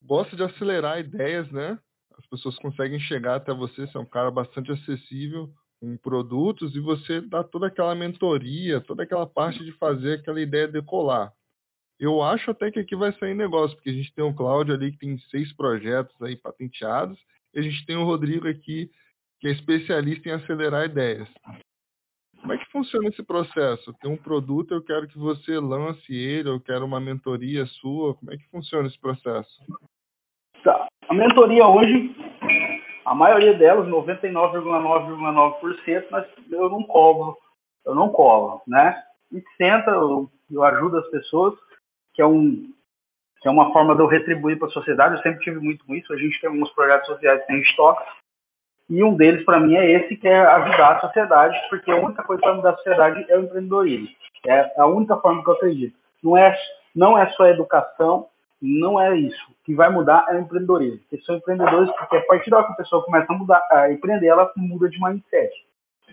[0.03, 1.79] gosta de acelerar ideias, né?
[2.19, 6.81] As pessoas conseguem chegar até você, você é um cara bastante acessível com produtos e
[6.81, 11.33] você dá toda aquela mentoria, toda aquela parte de fazer aquela ideia decolar.
[11.99, 14.93] Eu acho até que aqui vai sair negócio, porque a gente tem o Cláudio ali
[14.93, 17.19] que tem seis projetos aí patenteados,
[17.55, 18.91] e a gente tem o Rodrigo aqui
[19.39, 21.29] que é especialista em acelerar ideias.
[22.41, 23.93] Como é que funciona esse processo?
[24.01, 28.15] Tem um produto, eu quero que você lance ele, eu quero uma mentoria sua.
[28.15, 29.61] Como é que funciona esse processo?
[30.63, 30.87] Tá.
[31.09, 32.15] A mentoria hoje,
[33.05, 37.39] a maioria delas, 99,9,9%, mas eu não cobro.
[37.85, 39.03] Eu não cobro, né?
[39.33, 41.55] A gente senta, eu, eu ajudo as pessoas,
[42.15, 42.71] que é um
[43.41, 45.15] que é uma forma de eu retribuir para a sociedade.
[45.15, 46.13] Eu sempre tive muito com isso.
[46.13, 48.03] A gente tem alguns projetos sociais que tem estoque
[48.91, 52.25] e um deles, para mim, é esse, que é ajudar a sociedade, porque a única
[52.25, 54.09] coisa para mudar a sociedade é o empreendedorismo.
[54.45, 55.97] É a única forma que eu acredito.
[56.21, 56.59] Não é,
[56.93, 58.27] não é só a educação,
[58.61, 59.51] não é isso.
[59.51, 60.99] O que vai mudar é o empreendedorismo.
[60.99, 63.93] Porque são empreendedores, porque a partir da hora que a pessoa começa a, mudar, a
[63.93, 65.53] empreender, ela muda de mindset.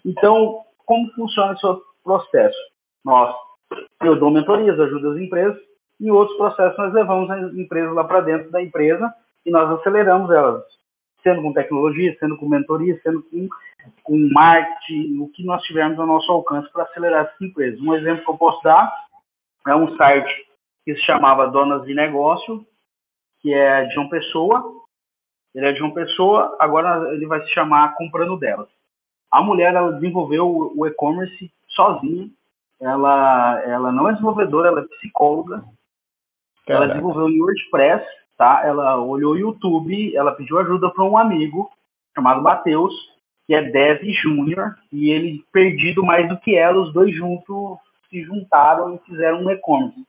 [0.06, 2.58] Então, como funciona esse processo?
[3.04, 3.36] Nós,
[4.04, 5.58] eu dou mentorias, ajudo as empresas,
[6.00, 9.14] e outros processos nós levamos as empresas lá para dentro da empresa
[9.46, 10.64] e nós aceleramos elas
[11.24, 13.50] sendo com tecnologia, sendo com mentoria, sendo com,
[14.04, 17.82] com marketing, o que nós tivermos ao nosso alcance para acelerar essas empresas.
[17.82, 18.90] Um exemplo que eu posso dar
[19.68, 20.47] é um site
[20.88, 22.66] que se chamava Donas de Negócio,
[23.42, 24.64] que é de uma pessoa.
[25.54, 28.70] Ele é de uma pessoa, agora ele vai se chamar Comprando Delas.
[29.30, 32.30] A mulher ela desenvolveu o e-commerce sozinha.
[32.80, 35.62] Ela, ela não é desenvolvedora, ela é psicóloga.
[36.66, 36.86] Caraca.
[36.86, 38.08] Ela desenvolveu em WordPress
[38.38, 38.62] tá?
[38.64, 41.70] Ela olhou o YouTube, ela pediu ajuda para um amigo
[42.16, 42.94] chamado Matheus,
[43.46, 47.78] que é Dev Júnior, e ele, perdido mais do que ela, os dois juntos
[48.10, 50.06] se juntaram e fizeram um e-commerce.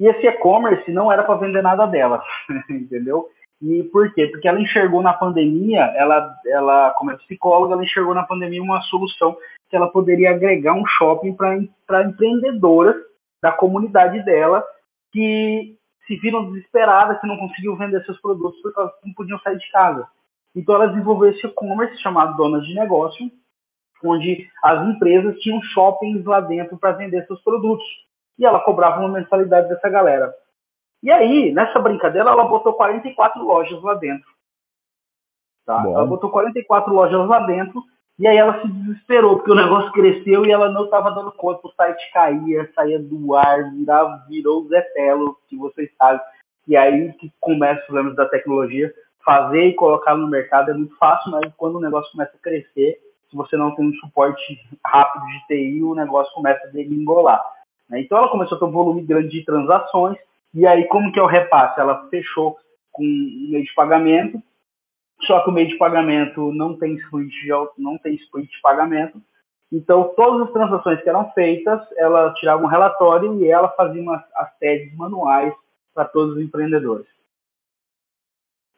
[0.00, 2.22] E esse e-commerce não era para vender nada dela,
[2.70, 3.28] entendeu?
[3.60, 4.26] E por quê?
[4.26, 8.80] Porque ela enxergou na pandemia, ela, ela como é psicóloga, ela enxergou na pandemia uma
[8.82, 9.36] solução
[9.68, 12.96] que ela poderia agregar um shopping para empreendedoras
[13.42, 14.64] da comunidade dela
[15.12, 15.76] que
[16.06, 19.70] se viram desesperadas que não conseguiam vender seus produtos porque elas não podiam sair de
[19.70, 20.08] casa.
[20.56, 23.30] Então ela desenvolveu esse e-commerce chamado Donas de Negócio,
[24.02, 27.84] onde as empresas tinham shoppings lá dentro para vender seus produtos.
[28.40, 30.34] E ela cobrava uma mensalidade dessa galera.
[31.02, 34.28] E aí, nessa brincadeira, ela botou 44 lojas lá dentro.
[35.66, 35.82] Tá?
[35.86, 37.84] Ela botou 44 lojas lá dentro
[38.20, 41.66] e aí ela se desesperou, porque o negócio cresceu e ela não estava dando conta,
[41.66, 46.20] o site caía, saía do ar, virava, virou o Zé Telo, que vocês sabem.
[46.68, 48.92] E aí que começa os problemas da tecnologia.
[49.24, 53.00] Fazer e colocar no mercado é muito fácil, mas quando o negócio começa a crescer,
[53.30, 57.42] se você não tem um suporte rápido de TI, o negócio começa a degringolar.
[57.90, 58.00] Né?
[58.00, 60.16] Então ela começou a ter um volume grande de transações,
[60.54, 61.80] e aí como que é o repasse?
[61.80, 62.56] Ela fechou
[62.92, 64.42] com um meio de pagamento,
[65.22, 69.20] só que o meio de pagamento não tem split de, não tem split de pagamento.
[69.72, 74.22] Então, todas as transações que eram feitas, ela tirava um relatório e ela fazia umas,
[74.34, 75.54] as tags manuais
[75.94, 77.06] para todos os empreendedores.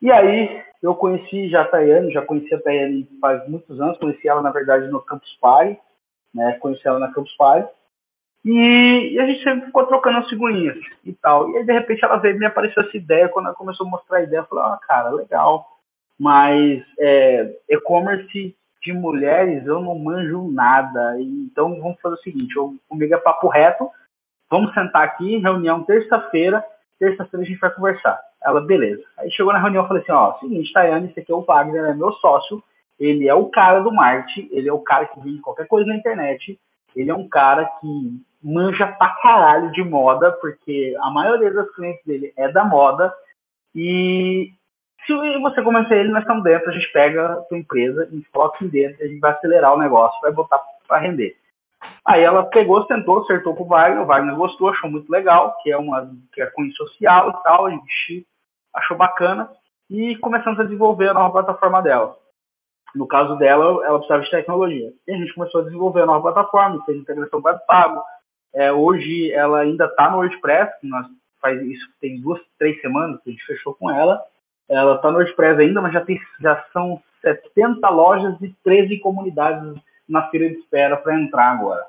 [0.02, 4.28] E aí, eu conheci já a Tayane, já conheci a Tayane faz muitos anos, conheci
[4.28, 5.78] ela, na verdade, no Campus Party,
[6.34, 7.72] né, conheci ela na Campus Party,
[8.44, 11.48] e, a gente sempre ficou trocando as figurinhas e tal.
[11.50, 14.18] E aí, de repente, ela veio me apareceu essa ideia, quando ela começou a mostrar
[14.18, 15.66] a ideia, eu falei, ah, cara, legal,
[16.18, 21.20] mas é, e-commerce de mulheres eu não manjo nada.
[21.20, 23.88] Então vamos fazer o seguinte, eu, comigo é papo reto,
[24.50, 26.64] vamos sentar aqui, reunião terça-feira,
[26.98, 28.20] terça-feira a gente vai conversar.
[28.44, 29.04] Ela, beleza.
[29.18, 31.84] Aí chegou na reunião e falei assim, ó, seguinte, Tayane, esse aqui é o Wagner,
[31.84, 32.62] é meu sócio,
[32.98, 35.96] ele é o cara do marketing, ele é o cara que vende qualquer coisa na
[35.96, 36.58] internet,
[36.94, 42.04] ele é um cara que manja pra caralho de moda, porque a maioria das clientes
[42.04, 43.14] dele é da moda,
[43.74, 44.52] e
[45.06, 48.30] se você convencer ele, nós estamos dentro, a gente pega a sua empresa, a gente
[48.30, 51.36] coloca aqui dentro, a gente vai acelerar o negócio, vai botar para render.
[52.04, 55.70] Aí ela pegou, sentou, acertou com o Wagner, o Wagner gostou, achou muito legal, que
[55.72, 58.26] é uma que é cunho social e tal, a gente
[58.74, 59.50] achou bacana,
[59.90, 62.16] e começamos a desenvolver a nova plataforma dela.
[62.94, 64.92] No caso dela, ela precisava de tecnologia.
[65.06, 68.02] E a gente começou a desenvolver a nova plataforma, fez integração web pago.
[68.54, 71.06] É, hoje ela ainda está no WordPress, nós
[71.40, 74.22] faz isso tem duas, três semanas que a gente fechou com ela.
[74.68, 79.74] Ela está no WordPress ainda, mas já, tem, já são 70 lojas e 13 comunidades
[80.08, 81.84] na fila de espera para entrar agora.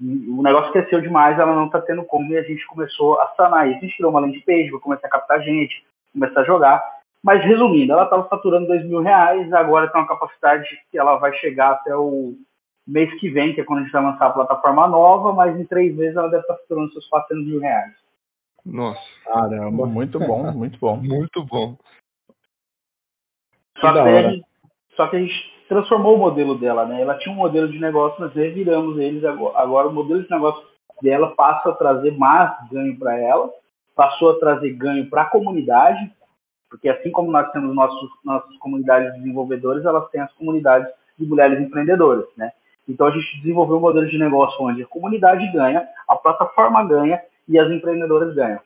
[0.00, 3.68] O negócio cresceu demais, ela não está tendo como e a gente começou a sanar
[3.68, 3.78] isso.
[3.78, 6.84] A gente tirou uma landing page, começar a captar gente, começar a jogar.
[7.22, 11.32] Mas resumindo, ela estava faturando dois mil reais, agora tem uma capacidade que ela vai
[11.34, 12.34] chegar até o
[12.86, 15.64] mês que vem, que é quando a gente vai lançar a plataforma nova, mas em
[15.64, 17.94] três meses ela deve estar faturando seus 400 mil reais.
[18.64, 19.00] Nossa.
[19.24, 20.96] Caramba, muito bom, muito bom.
[20.96, 21.76] Muito bom.
[23.78, 24.46] Só que, a gente,
[24.96, 27.00] só que a gente transformou o modelo dela, né?
[27.00, 29.58] Ela tinha um modelo de negócio, nós reviramos eles agora.
[29.58, 30.62] Agora o modelo de negócio
[31.00, 33.50] dela passa a trazer mais ganho para ela,
[33.94, 36.12] passou a trazer ganho para a comunidade,
[36.70, 41.26] porque assim como nós temos nossos, nossas comunidades de desenvolvedores, elas têm as comunidades de
[41.26, 42.52] mulheres empreendedoras, né?
[42.88, 47.20] Então a gente desenvolveu um modelo de negócio onde a comunidade ganha, a plataforma ganha
[47.48, 48.60] e as empreendedoras ganham.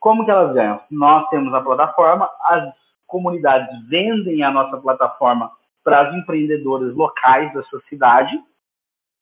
[0.00, 0.80] Como que elas ganham?
[0.90, 2.72] Nós temos a plataforma, as
[3.06, 5.50] comunidades vendem a nossa plataforma
[5.82, 8.38] para as empreendedoras locais da sua cidade,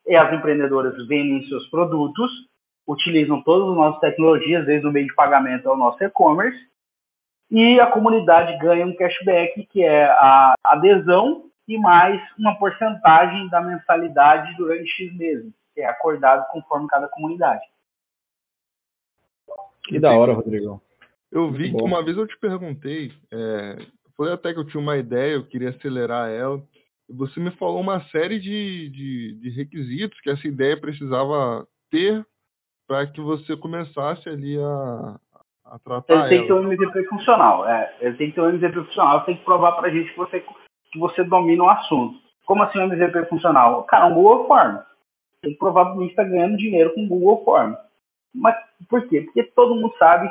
[0.06, 2.30] e as empreendedoras vendem seus produtos,
[2.86, 6.58] utilizam todas as nossas tecnologias, desde o meio de pagamento ao nosso e-commerce,
[7.50, 13.60] e a comunidade ganha um cashback, que é a adesão e mais uma porcentagem da
[13.60, 17.64] mensalidade durante X meses, que é acordado conforme cada comunidade.
[19.84, 20.80] Que da hora, Rodrigo.
[21.30, 23.76] Eu vi que uma vez eu te perguntei, é,
[24.16, 26.62] foi até que eu tinha uma ideia, eu queria acelerar ela.
[27.08, 32.26] Você me falou uma série de, de, de requisitos que essa ideia precisava ter
[32.86, 35.20] para que você começasse ali a,
[35.66, 37.68] a tratar ele tem que ter um MVP funcional.
[37.68, 39.20] É, ele tem que ter um MVP funcional.
[39.20, 40.44] Você tem que provar para a gente que você,
[40.96, 42.18] que você domina o assunto.
[42.46, 43.84] Como assim um MVP funcional?
[43.84, 44.84] Cara, um Google Forms.
[45.44, 47.78] Mim que está ganhando dinheiro com Google Forms.
[48.34, 48.56] Mas
[48.88, 49.22] por quê?
[49.22, 50.30] Porque todo mundo sabe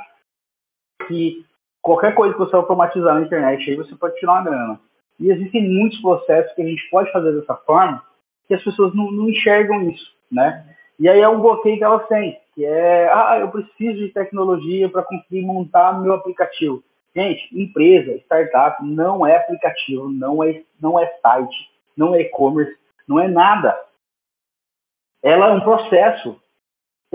[1.07, 1.45] que
[1.81, 4.79] qualquer coisa que você automatizar na internet, aí você pode tirar uma grana.
[5.19, 8.03] E existem muitos processos que a gente pode fazer dessa forma
[8.47, 10.65] que as pessoas não, não enxergam isso, né?
[10.99, 14.87] E aí é um bloqueio que elas têm, que é, ah, eu preciso de tecnologia
[14.89, 16.83] para conseguir montar meu aplicativo.
[17.15, 23.19] Gente, empresa, startup, não é aplicativo, não é, não é site, não é e-commerce, não
[23.19, 23.79] é nada.
[25.23, 26.39] Ela é um processo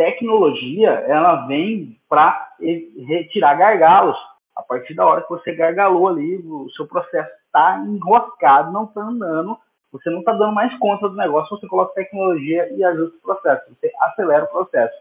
[0.00, 2.54] tecnologia ela vem para
[3.06, 4.16] retirar gargalos.
[4.56, 9.02] A partir da hora que você gargalou ali, o seu processo está enroscado, não está
[9.02, 9.58] andando,
[9.92, 13.64] você não está dando mais conta do negócio, você coloca tecnologia e ajusta o processo,
[13.70, 14.94] você acelera o processo.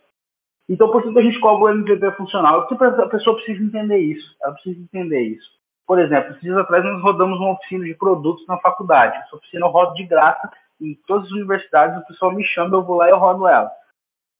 [0.70, 4.54] Então, por que a gente cobra o MVP funcional, a pessoa precisa entender isso, ela
[4.54, 5.50] precisa entender isso.
[5.88, 9.18] Por exemplo, dias atrás nós rodamos uma oficina de produtos na faculdade.
[9.18, 10.48] Essa oficina eu rodo de graça
[10.80, 13.72] em todas as universidades, o pessoal me chama, eu vou lá e eu rodo ela.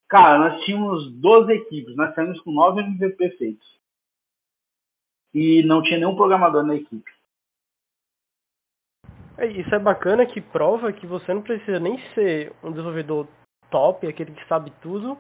[0.08, 3.80] Cara, nós tínhamos 12 equipes, nós saímos com 9 MVP feitos.
[5.34, 7.12] E não tinha nenhum programador na equipe.
[9.36, 13.28] É, isso é bacana que prova que você não precisa nem ser um desenvolvedor
[13.72, 15.18] top, aquele que sabe tudo,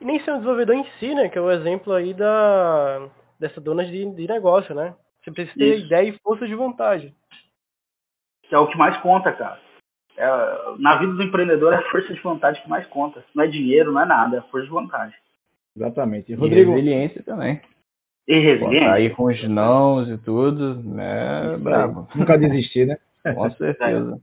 [0.00, 1.28] e nem ser um desenvolvedor em si, né?
[1.28, 4.94] Que é o exemplo aí da dessa dona de, de negócio, né?
[5.22, 5.86] Você precisa ter isso.
[5.86, 7.14] ideia e força de vontade.
[8.44, 9.58] Que é o que mais conta, cara.
[10.16, 10.26] É,
[10.78, 13.24] na vida do empreendedor é a força de vontade que mais conta.
[13.34, 15.14] Não é dinheiro, não é nada, é força de vontade.
[15.76, 16.34] Exatamente.
[16.34, 16.72] Rodrigo...
[16.72, 17.60] E resiliência também.
[18.26, 18.92] E resiliência.
[18.92, 21.56] Aí com os nãos e tudo, né?
[21.58, 22.08] Bravo.
[22.14, 22.98] Nunca desistir, né?
[23.34, 24.20] com certeza.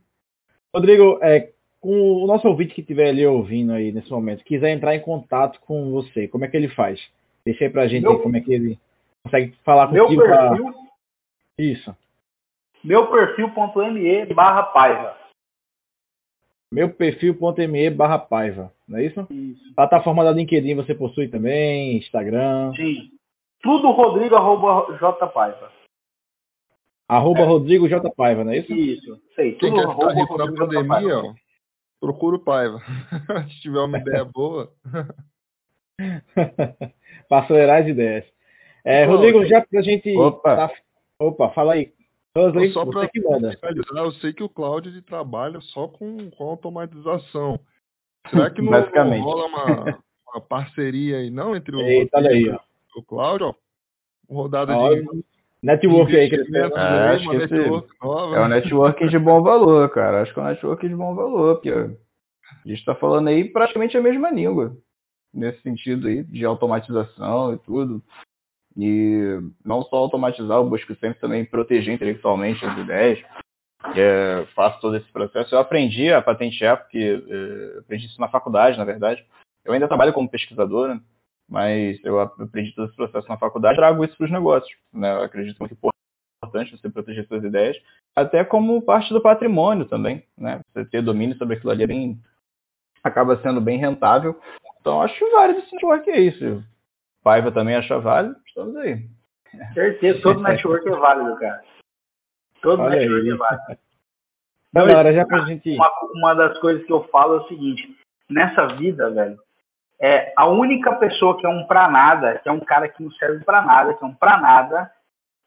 [0.74, 1.52] Rodrigo, é,
[1.82, 5.90] o nosso ouvinte que estiver ali ouvindo aí nesse momento, quiser entrar em contato com
[5.90, 7.00] você, como é que ele faz?
[7.44, 8.78] Deixa aí pra gente meu, aí como é que ele
[9.24, 10.22] consegue falar meu contigo.
[10.22, 10.74] Perfil, pra...
[11.58, 11.96] Isso.
[12.82, 15.18] Meu perfil.me barra paiva
[16.70, 19.26] meu perfil.me barra paiva, não é isso?
[19.30, 19.74] Isso.
[19.74, 22.72] Plataforma da LinkedIn você possui também, Instagram.
[22.74, 23.10] Sim.
[23.62, 25.72] Tudo Rodrigo arroba J Paiva.
[27.08, 27.44] Arroba é.
[27.44, 28.72] Rodrigo J Paiva, não é isso?
[28.72, 29.52] Isso, sei.
[29.52, 31.34] Quem Tudo quer ficar rico na pandemia, ó,
[32.00, 32.80] procura o Paiva.
[33.50, 34.72] Se tiver uma ideia boa.
[37.28, 38.24] para acelerar as ideias.
[38.84, 40.16] É, Rodrigo, já pra gente.
[40.16, 40.56] Opa.
[40.56, 40.74] Tá...
[41.18, 41.92] Opa, fala aí.
[42.36, 47.58] Wesley, só para finalizar, eu sei que o Cloud trabalha só com, com automatização.
[48.30, 49.22] Será que não, Basicamente.
[49.22, 52.58] rola uma, uma, parceria aí, não, entre o, Eita, aí, ó.
[52.96, 53.54] o Cloud, ó?
[54.30, 55.24] Rodada de.
[55.62, 56.62] Network aí que é,
[57.10, 60.22] acho que esse é um networking de bom valor, cara.
[60.22, 63.96] Acho que é um networking de bom valor, porque a gente está falando aí praticamente
[63.96, 64.76] a mesma língua.
[65.34, 68.02] Nesse sentido aí, de automatização e tudo.
[68.76, 73.18] E não só automatizar, eu busco sempre também proteger intelectualmente as ideias.
[73.96, 75.54] É, faço todo esse processo.
[75.54, 79.24] Eu aprendi a patentear, porque é, aprendi isso na faculdade, na verdade.
[79.64, 81.00] Eu ainda trabalho como pesquisador, né?
[81.48, 84.70] Mas eu aprendi todo esse processo na faculdade trago isso para os negócios.
[84.92, 85.10] Né?
[85.14, 87.76] Eu acredito muito importante você proteger suas ideias,
[88.14, 90.24] até como parte do patrimônio também.
[90.36, 90.60] Né?
[90.68, 92.20] Você ter domínio sobre aquilo ali é bem,
[93.02, 94.38] acaba sendo bem rentável.
[94.80, 96.64] Então, acho válido esse network é isso.
[97.22, 99.08] Paiva também acha válido, estamos aí.
[99.72, 101.64] Certeza, todo network é válido, cara.
[102.60, 103.34] Todo Olha network aí.
[103.34, 103.80] é válido.
[104.72, 105.70] Não, Galera, já pra gente...
[105.70, 107.96] Uma, uma das coisas que eu falo é o seguinte,
[108.28, 109.38] nessa vida, velho,
[110.00, 113.10] é a única pessoa que é um pra nada, que é um cara que não
[113.12, 114.90] serve pra nada, que é um pra nada,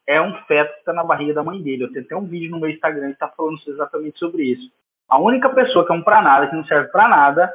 [0.06, 1.84] é um feto que está na barriga da mãe dele.
[1.84, 4.70] Eu tenho até um vídeo no meu Instagram que está falando exatamente sobre isso.
[5.08, 7.52] A única pessoa que é um pra nada, que não serve pra nada,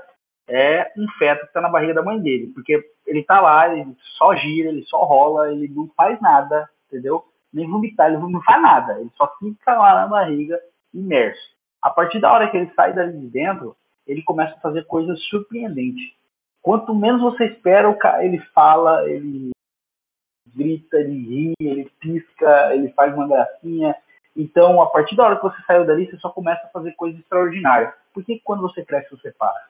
[0.48, 2.48] é um feto que está na barriga da mãe dele.
[2.54, 7.26] Porque ele tá lá, ele só gira, ele só rola, ele não faz nada, entendeu?
[7.54, 9.00] Nem vomitar, ele não faz nada.
[9.00, 10.60] Ele só fica lá na barriga,
[10.94, 11.42] imerso.
[11.82, 13.76] A partir da hora que ele sai dali de dentro,
[14.06, 16.17] ele começa a fazer coisas surpreendentes.
[16.68, 19.52] Quanto menos você espera, o cara, ele fala, ele
[20.54, 23.96] grita, ele ri, ele pisca, ele faz uma gracinha.
[24.36, 27.22] Então, a partir da hora que você saiu dali, você só começa a fazer coisas
[27.22, 27.94] extraordinárias.
[28.14, 29.66] Por que quando você cresce, você para?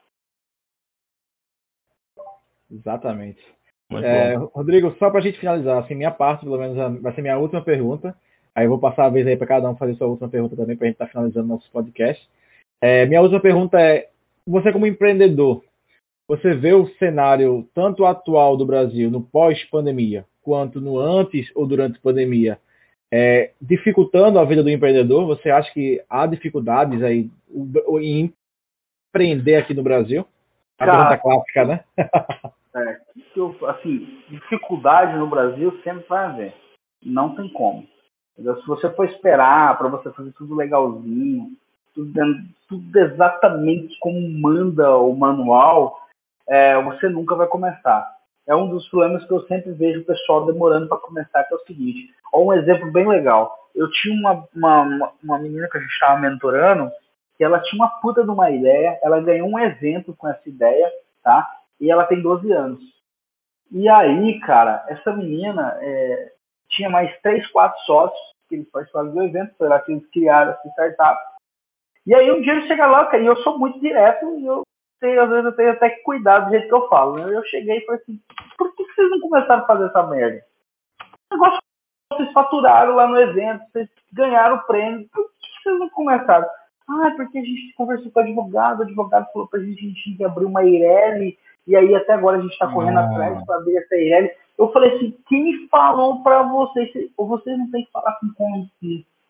[2.72, 3.46] Exatamente.
[3.92, 7.38] É, Rodrigo, só para a gente finalizar, assim, minha parte, pelo menos, vai ser minha
[7.38, 8.18] última pergunta.
[8.56, 10.76] Aí eu vou passar a vez aí para cada um fazer sua última pergunta também,
[10.76, 12.28] para a gente estar tá finalizando nosso podcast.
[12.82, 14.10] É, minha última pergunta é:
[14.48, 15.64] você, como empreendedor,
[16.28, 21.98] você vê o cenário tanto atual do Brasil no pós-pandemia, quanto no antes ou durante
[21.98, 22.60] a pandemia,
[23.12, 25.26] é, dificultando a vida do empreendedor?
[25.28, 27.30] Você acha que há dificuldades aí
[28.02, 28.34] em
[29.10, 30.28] empreender aqui no Brasil?
[30.78, 31.84] A Cara, pergunta clássica, né?
[32.76, 33.00] é,
[33.36, 36.54] eu, assim, dificuldade no Brasil sempre vai haver.
[37.04, 37.88] Não tem como.
[38.36, 41.52] Se você for esperar para você fazer tudo legalzinho,
[41.96, 42.14] tudo,
[42.68, 46.00] tudo, exatamente como manda o manual,
[46.48, 48.18] é, você nunca vai começar
[48.48, 51.58] é um dos problemas que eu sempre vejo o pessoal demorando para começar, que é
[51.58, 52.10] o seguinte.
[52.32, 53.54] Ou um exemplo bem legal.
[53.76, 56.90] Eu tinha uma, uma, uma menina que a gente estava mentorando,
[57.38, 60.90] que ela tinha uma puta de uma ideia, ela ganhou um evento com essa ideia,
[61.22, 61.48] tá?
[61.80, 62.80] E ela tem 12 anos.
[63.70, 66.32] E aí, cara, essa menina é,
[66.70, 70.54] tinha mais três, quatro sócios que eles participaram do evento, foi lá que eles criaram
[70.54, 71.20] essa startup.
[72.06, 74.64] E aí um dia ele chega lá, e eu sou muito direto, e eu
[75.00, 77.16] sei, às vezes eu tenho até que cuidar do jeito que eu falo.
[77.16, 77.36] Né?
[77.36, 78.20] Eu cheguei e falei assim,
[78.58, 80.44] por que vocês não começaram a fazer essa merda?
[81.32, 81.60] O negócio
[82.14, 86.48] vocês faturaram lá no evento, vocês ganharam o prêmio, por que vocês não começaram?
[86.90, 90.04] Ah, porque a gente conversou com o advogado, o advogado falou pra gente, a gente
[90.04, 91.38] tinha que abrir uma Eireli,
[91.68, 93.06] e aí até agora a gente está correndo ah.
[93.06, 94.32] atrás para abrir essa Eireli.
[94.58, 96.90] Eu falei assim, quem falou para vocês?
[97.18, 98.68] Ou vocês não têm que falar com, com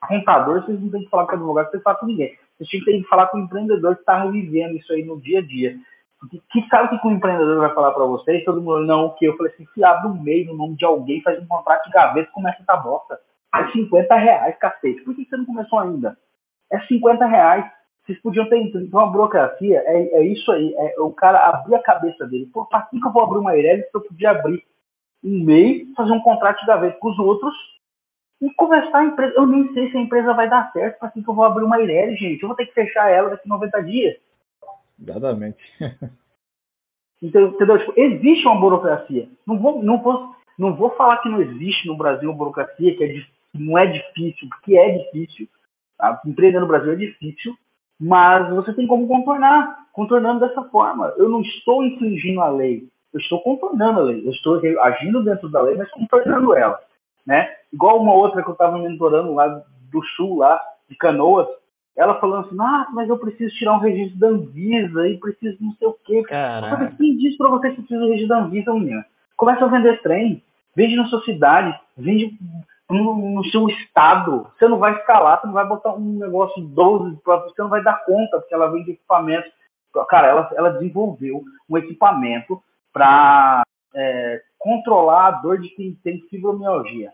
[0.07, 2.38] contador, vocês não têm que falar com advogado, vocês falam com ninguém.
[2.60, 5.41] Vocês têm que falar com o empreendedor que está vivendo isso aí no dia a
[5.41, 5.78] dia.
[6.20, 8.43] Porque que sabe o que o empreendedor vai falar para vocês?
[8.43, 9.26] Todo mundo, não, o que?
[9.26, 11.91] Eu falei assim, se abre um meio no nome de alguém, faz um contrato de
[11.91, 13.20] gaveta e começa essa bosta.
[13.53, 15.01] É 50 reais, cacete.
[15.03, 16.18] Por que você não começou ainda?
[16.72, 17.66] É 50 reais.
[18.03, 18.86] Vocês podiam ter entrado.
[18.86, 20.74] Então, a burocracia é, é isso aí.
[20.78, 22.49] É o cara abrir a cabeça dele.
[22.70, 24.64] Para que, que eu vou abrir uma Eireli se eu podia abrir
[25.24, 27.53] um MEI, fazer um contrato de gaveta com os outros
[28.41, 29.33] e começar a empresa.
[29.35, 31.63] Eu nem sei se a empresa vai dar certo, para que, que eu vou abrir
[31.63, 32.41] uma Eireli, gente.
[32.41, 34.15] Eu vou ter que fechar ela daqui 90 dias.
[34.99, 35.57] Exatamente.
[37.21, 37.79] Então, entendeu?
[37.79, 39.27] Tipo, existe uma burocracia.
[39.45, 43.03] Não vou, não, vou, não vou falar que não existe no Brasil uma burocracia, que
[43.03, 43.25] é,
[43.55, 45.47] não é difícil, porque é difícil.
[45.97, 46.21] Tá?
[46.25, 47.57] Empreender no Brasil é difícil,
[47.99, 51.13] mas você tem como contornar, contornando dessa forma.
[51.17, 54.25] Eu não estou infringindo a lei, eu estou contornando a lei.
[54.25, 56.79] Eu estou agindo dentro da lei, mas contornando ela.
[57.25, 57.57] Né?
[57.72, 59.47] Igual uma outra que eu estava mentorando lá
[59.91, 60.59] do sul, lá
[60.89, 61.47] de Canoas,
[61.95, 65.74] ela falando assim, ah, mas eu preciso tirar um registro da Anvisa e preciso não
[65.74, 66.24] sei o quê.
[66.24, 66.93] Caraca.
[66.95, 69.05] Quem diz pra você que precisa do registro da Anvisa, menina?
[69.36, 70.43] Começa a vender trem,
[70.76, 72.38] vende na sua cidade, vende
[72.89, 74.47] no, no, seu estado.
[74.57, 78.05] Você não vai escalar, você não vai botar um negócio 12, você não vai dar
[78.05, 79.49] conta, porque ela vende equipamento.
[80.07, 82.61] Cara, ela, ela desenvolveu um equipamento
[82.93, 83.63] para
[83.95, 87.11] é, controlar a dor de quem tem fibromialgia.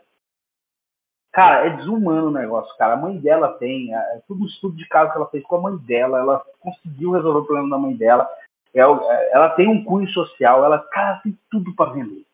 [1.34, 2.94] Cara, é desumano o negócio, cara.
[2.94, 5.60] A mãe dela tem, é, é tudo estudo de caso que ela fez com a
[5.62, 8.28] mãe dela, ela conseguiu resolver o problema da mãe dela.
[8.72, 12.24] É é, ela tem um cunho social, ela, cara, tem tudo para vender.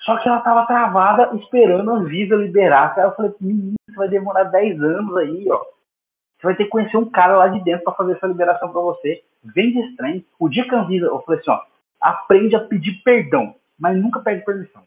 [0.00, 2.92] Só que ela tava travada esperando a Anvisa liberar.
[2.96, 5.58] Cara, eu falei, menino, isso vai demorar 10 anos aí, ó.
[5.58, 8.80] Você vai ter que conhecer um cara lá de dentro para fazer essa liberação para
[8.80, 9.22] você.
[9.44, 10.24] Vende estranho.
[10.40, 11.60] O dia que a Anvisa, eu falei assim, ó,
[12.00, 14.82] aprende a pedir perdão, mas nunca pede permissão.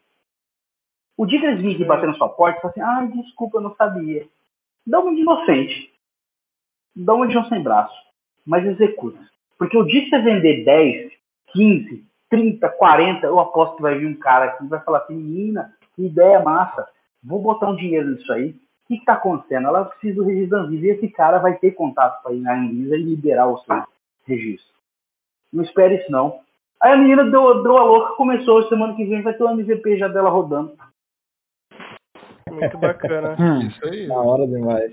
[1.16, 3.62] O dia que eles virem bater na sua porta, você fala assim, ah, desculpa, eu
[3.62, 4.26] não sabia.
[4.86, 5.92] Dá uma de inocente.
[6.94, 7.94] Dá uma de um sem braço.
[8.44, 9.18] Mas executa.
[9.58, 11.12] Porque o dia que você vender 10,
[11.52, 15.14] 15, 30, 40, eu aposto que vai vir um cara aqui e vai falar assim,
[15.14, 16.88] menina, que ideia massa.
[17.22, 18.50] Vou botar um dinheiro nisso aí.
[18.50, 18.54] O
[18.88, 19.68] que está acontecendo?
[19.68, 22.54] Ela precisa do registro da Anvisa e esse cara vai ter contato para ir na
[22.54, 23.84] Anvisa e liberar o seu
[24.26, 24.72] registro.
[25.52, 26.40] Não espere isso não.
[26.80, 29.98] Aí a menina deu, deu a louca, começou, semana que vem vai ter o MVP
[29.98, 30.76] já dela rodando.
[32.52, 33.36] Muito bacana.
[33.68, 34.06] Isso aí.
[34.06, 34.92] Na hora demais.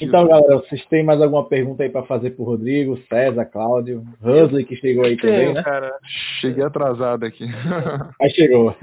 [0.00, 4.64] Então, galera, vocês têm mais alguma pergunta aí para fazer pro Rodrigo, César, Cláudio, Hansley,
[4.64, 5.62] que chegou aí também, né?
[5.62, 5.96] Cara.
[6.40, 7.44] Cheguei atrasado aqui.
[8.20, 8.74] Aí chegou.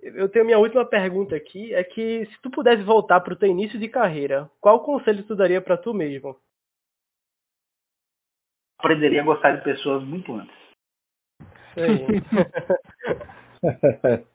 [0.00, 3.78] Eu tenho minha última pergunta aqui, é que se tu pudesse voltar pro teu início
[3.78, 6.36] de carreira, qual conselho tu daria para tu mesmo?
[8.78, 10.54] Aprenderia a gostar de pessoas muito antes.
[11.70, 13.28] Isso aí.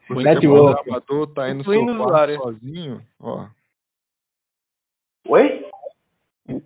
[0.10, 3.48] O programador tá aí no seu quarto sozinho, ó.
[5.28, 5.66] Oi?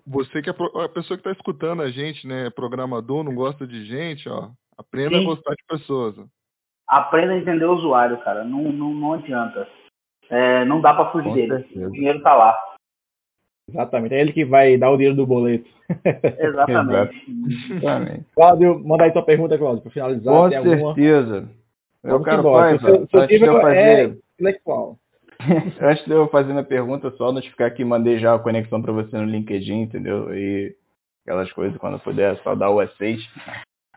[0.06, 2.50] Você que é a pessoa que está escutando a gente, né?
[2.50, 4.50] Programador, não gosta de gente, ó.
[4.78, 5.24] Aprenda Sim.
[5.24, 6.18] a gostar de pessoas.
[6.18, 6.26] Ó.
[6.88, 8.44] Aprenda a entender o usuário, cara.
[8.44, 9.68] Não, não, não adianta.
[10.30, 11.54] É, não dá para fugir Com dele.
[11.64, 11.88] Certeza.
[11.88, 12.58] O dinheiro tá lá.
[13.70, 14.16] Exatamente.
[14.16, 15.70] É ele que vai dar o dinheiro do boleto.
[16.40, 17.16] Exatamente.
[17.70, 18.26] Exatamente.
[18.34, 20.34] Cláudio, manda aí tua pergunta, Cláudio, para finalizar.
[20.34, 21.36] Com certeza.
[21.36, 21.50] Alguma...
[22.04, 24.20] Eu quero pai, seu, seu antes de eu fazer...
[24.40, 24.54] É
[25.82, 29.16] antes de eu fazer minha pergunta, só notificar que mandei já a conexão para você
[29.18, 30.34] no LinkedIn, entendeu?
[30.34, 30.76] E
[31.24, 33.30] aquelas coisas, quando puder, só dar o aceite.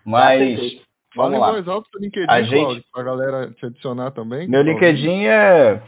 [0.04, 0.82] Mas,
[1.14, 1.52] vamos lá.
[1.62, 2.84] pro LinkedIn, a gente...
[2.92, 4.48] pra galera te adicionar também.
[4.48, 5.82] Meu LinkedIn é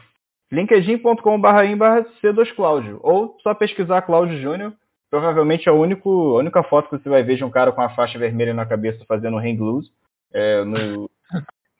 [0.51, 3.01] linkedin.com.br C2 Cláudio.
[3.03, 4.73] Ou só pesquisar Cláudio Júnior.
[5.11, 7.83] Provavelmente é a, único, a única foto que você vai ver de um cara com
[7.83, 9.91] a faixa vermelha na cabeça fazendo hang loose.
[10.33, 11.11] É, no,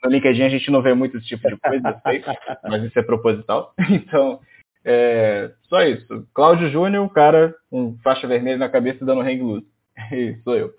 [0.03, 2.23] no LinkedIn a gente não vê muito esse tipo de coisa, sei,
[2.65, 3.75] mas isso é proposital.
[3.91, 4.41] Então,
[4.85, 6.27] é, só isso.
[6.35, 9.67] Cláudio Júnior, um cara com faixa vermelha na cabeça dando hang loose.
[10.45, 10.75] sou eu.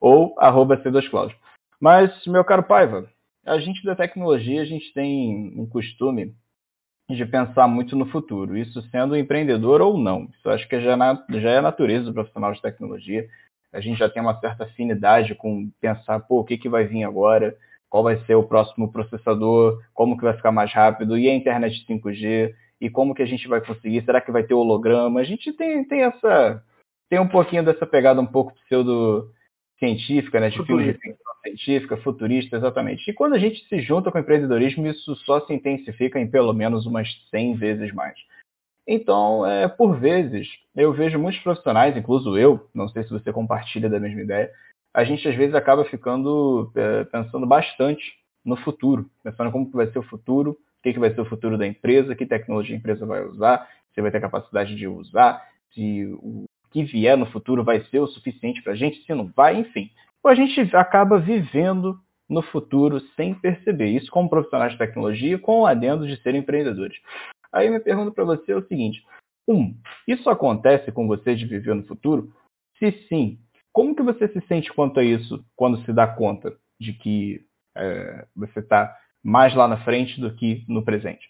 [0.00, 1.36] Ou arroba C2Cláudio.
[1.80, 3.08] Mas, meu caro Paiva,
[3.44, 6.34] a gente da tecnologia, a gente tem um costume
[7.08, 10.28] de pensar muito no futuro, isso sendo empreendedor ou não.
[10.36, 13.28] Isso acho que já, é já é natureza do profissional de tecnologia.
[13.72, 17.04] A gente já tem uma certa afinidade com pensar, pô, o que, que vai vir
[17.04, 17.56] agora,
[17.88, 21.84] qual vai ser o próximo processador, como que vai ficar mais rápido, e a internet
[21.88, 25.20] 5G, e como que a gente vai conseguir, será que vai ter holograma?
[25.20, 26.62] A gente tem, tem essa
[27.08, 29.30] tem um pouquinho dessa pegada um pouco pseudo
[29.78, 33.10] científica, né, de filmes de ficção científica, futurista, exatamente.
[33.10, 36.52] E quando a gente se junta com o empreendedorismo, isso só se intensifica em pelo
[36.52, 38.18] menos umas 100 vezes mais.
[38.86, 43.88] Então, é, por vezes, eu vejo muitos profissionais, incluso eu, não sei se você compartilha
[43.88, 44.50] da mesma ideia,
[44.96, 48.02] a gente às vezes acaba ficando é, pensando bastante
[48.42, 51.58] no futuro, pensando como vai ser o futuro, o que, que vai ser o futuro
[51.58, 56.06] da empresa, que tecnologia a empresa vai usar, se vai ter capacidade de usar, se
[56.22, 59.58] o que vier no futuro vai ser o suficiente para a gente, se não vai,
[59.58, 59.90] enfim.
[60.24, 63.90] Ou a gente acaba vivendo no futuro sem perceber.
[63.90, 66.96] Isso como profissionais de tecnologia, com o adendo de serem empreendedores.
[67.52, 69.04] Aí minha pergunta para você é o seguinte:
[69.46, 69.76] um,
[70.08, 72.32] isso acontece com você de viver no futuro?
[72.78, 73.38] Se sim,
[73.76, 77.44] como que você se sente quanto a isso quando se dá conta de que
[77.76, 81.28] é, você está mais lá na frente do que no presente?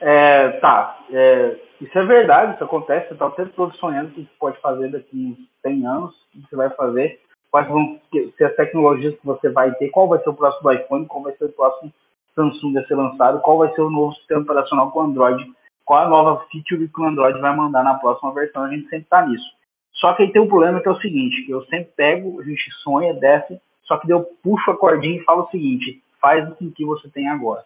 [0.00, 4.22] É, tá, é, isso é verdade, isso acontece, você está sempre todo sonhando o que
[4.22, 8.44] você pode fazer daqui uns 100 anos, o que você vai fazer, quais vão ser
[8.44, 11.44] as tecnologias que você vai ter, qual vai ser o próximo iPhone, qual vai ser
[11.44, 11.92] o próximo
[12.34, 15.44] Samsung a ser lançado, qual vai ser o novo sistema operacional com o Android,
[15.84, 19.04] qual a nova feature que o Android vai mandar na próxima versão, a gente sempre
[19.04, 19.56] está nisso.
[19.96, 22.44] Só que aí tem um problema que é o seguinte, que eu sempre pego, a
[22.44, 26.54] gente sonha, desce, só que eu puxo a cordinha e falo o seguinte, faz o
[26.54, 27.64] que você tem agora.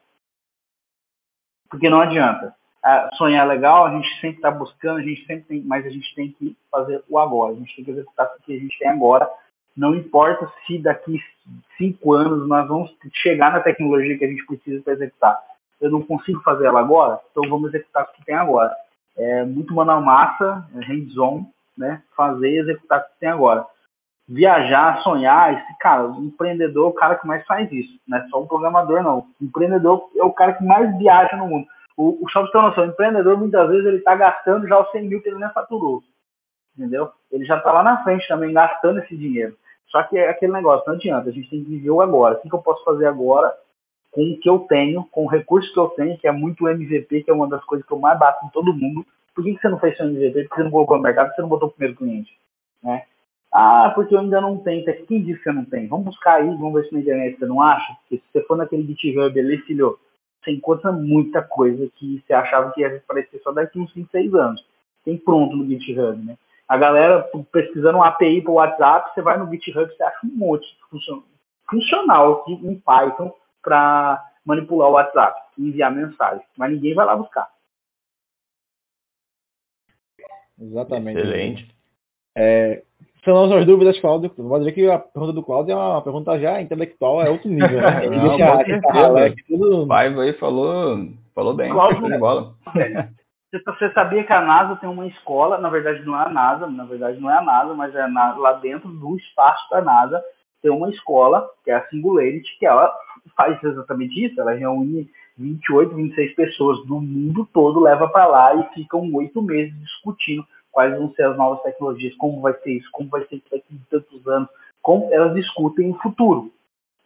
[1.68, 2.55] Porque não adianta.
[2.83, 5.91] Ah, sonhar é legal, a gente sempre está buscando, a gente sempre tem, mas a
[5.91, 8.78] gente tem que fazer o agora, a gente tem que executar o que a gente
[8.78, 9.31] tem agora.
[9.76, 11.22] Não importa se daqui
[11.76, 15.39] cinco anos nós vamos chegar na tecnologia que a gente precisa para executar.
[15.81, 18.74] Eu não consigo fazer ela agora, então vamos executar o que tem agora.
[19.16, 21.47] É muito manual massa, é hands-on,
[21.77, 22.03] né?
[22.16, 23.66] Fazer e executar o que tem agora.
[24.29, 28.29] Viajar, sonhar, esse cara, o empreendedor é o cara que mais faz isso, não é
[28.29, 29.18] só o programador, não.
[29.41, 31.66] O empreendedor é o cara que mais viaja no mundo.
[31.97, 35.09] O, o só pra noção, o empreendedor muitas vezes ele está gastando já os 100
[35.09, 36.03] mil que ele nem faturou.
[36.77, 37.11] Entendeu?
[37.31, 39.57] Ele já está lá na frente também gastando esse dinheiro.
[39.89, 42.37] Só que é aquele negócio, não adianta, a gente tem que viver o agora.
[42.37, 43.53] O que eu posso fazer agora
[44.11, 47.23] com o que eu tenho, com o recurso que eu tenho, que é muito MVP,
[47.23, 49.07] que é uma das coisas que eu mais bato em todo mundo.
[49.35, 50.43] Por que, você não fez seu MVP?
[50.43, 51.35] Por que você não colocou no mercado?
[51.35, 52.37] Você não botou o primeiro cliente?
[52.83, 53.05] Né?
[53.53, 54.85] Ah, porque eu ainda não tenho.
[55.07, 55.87] Quem disse que você não tem?
[55.87, 57.95] Vamos buscar aí, vamos ver se na internet você não acha.
[58.01, 59.99] Porque se você for naquele GitHub ali, filho,
[60.43, 64.35] você encontra muita coisa que você achava que ia aparecer só daqui uns 5, 6
[64.35, 64.65] anos.
[65.05, 66.37] Tem pronto no GitHub, né?
[66.69, 70.37] A galera pesquisando um API para o WhatsApp, você vai no GitHub você acha um
[70.37, 70.67] monte
[71.69, 76.45] funcional em Python para manipular o WhatsApp, enviar mensagem.
[76.57, 77.49] Mas ninguém vai lá buscar.
[80.59, 81.19] Exatamente.
[81.19, 81.75] Excelente.
[82.37, 82.83] É,
[83.25, 84.33] são as dúvidas, Cláudio.
[84.37, 87.81] Vou dizer que a pergunta do Cláudio é uma pergunta já intelectual, é outro nível,
[87.81, 88.07] né?
[88.07, 89.87] Ele Não, deixa a tudo...
[89.87, 91.71] Paiva aí falou, falou bem.
[91.71, 92.55] Cláudio, bola.
[93.53, 96.85] Você sabia que a NASA tem uma escola, na verdade não é a NASA, na
[96.85, 100.23] verdade não é a NASA, mas é na, lá dentro do espaço da NASA,
[100.63, 102.93] tem uma escola, que é a Singularity, que ela
[103.37, 105.09] faz exatamente isso, ela reúne
[105.39, 110.97] 28, 26 pessoas do mundo todo, leva para lá e ficam oito meses discutindo quais
[110.97, 114.27] vão ser as novas tecnologias, como vai ser isso, como vai ser daqui de tantos
[114.29, 114.49] anos,
[114.83, 116.53] como elas discutem o futuro.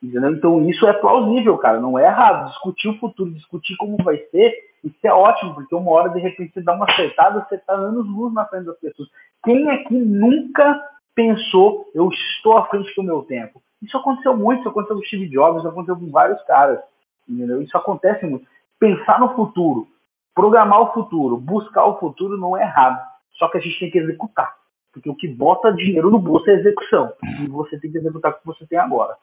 [0.02, 0.32] Entendeu?
[0.32, 2.50] Então isso é plausível, cara, não é errado.
[2.50, 4.52] Discutir o futuro, discutir como vai ser,
[4.82, 8.06] isso é ótimo, porque uma hora de repente você dá uma acertada, você está anos
[8.06, 9.08] luz na frente das pessoas.
[9.42, 10.78] Quem aqui nunca
[11.14, 13.62] pensou, eu estou à frente do meu tempo?
[13.82, 16.80] Isso aconteceu muito, isso aconteceu com Steve Jobs, isso aconteceu com vários caras.
[17.28, 17.62] Entendeu?
[17.62, 18.46] Isso acontece muito.
[18.78, 19.86] Pensar no futuro,
[20.34, 23.00] programar o futuro, buscar o futuro não é errado.
[23.32, 24.54] Só que a gente tem que executar.
[24.92, 27.12] Porque o que bota dinheiro no bolso é execução.
[27.40, 29.16] E você tem que executar o que você tem agora.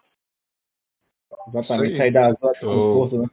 [1.47, 3.29] Exatamente, sair da zona de conforto, né?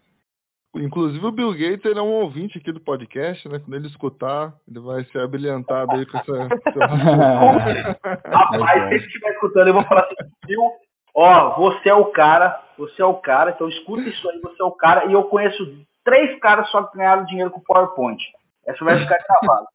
[0.79, 3.59] Inclusive o Bill Gates ele é um ouvinte aqui do podcast, né?
[3.59, 6.33] Quando ele escutar, ele vai ser abrilhantado aí com essa.
[8.25, 10.15] Rapaz, se ele estiver escutando, eu vou falar assim,
[10.47, 10.71] Bill,
[11.15, 14.65] ó, você é o cara, você é o cara, então escuta isso aí, você é
[14.65, 15.65] o cara, e eu conheço
[16.05, 18.23] três caras só que ganharam dinheiro com PowerPoint.
[18.67, 19.67] Essa vai ficar gravada.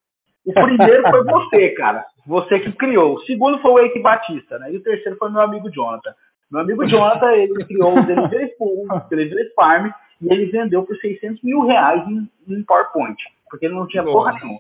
[0.45, 2.05] O primeiro foi você, cara.
[2.27, 3.15] Você que criou.
[3.15, 4.71] O segundo foi o Eike Batista, né?
[4.71, 6.13] E o terceiro foi meu amigo Jonathan.
[6.51, 8.51] Meu amigo Jonathan, ele criou o Delivery,
[9.09, 9.89] Delivery Farm
[10.23, 13.17] e ele vendeu por 600 mil reais em, em PowerPoint,
[13.49, 14.17] porque ele não tinha Nossa.
[14.17, 14.59] porra nenhuma.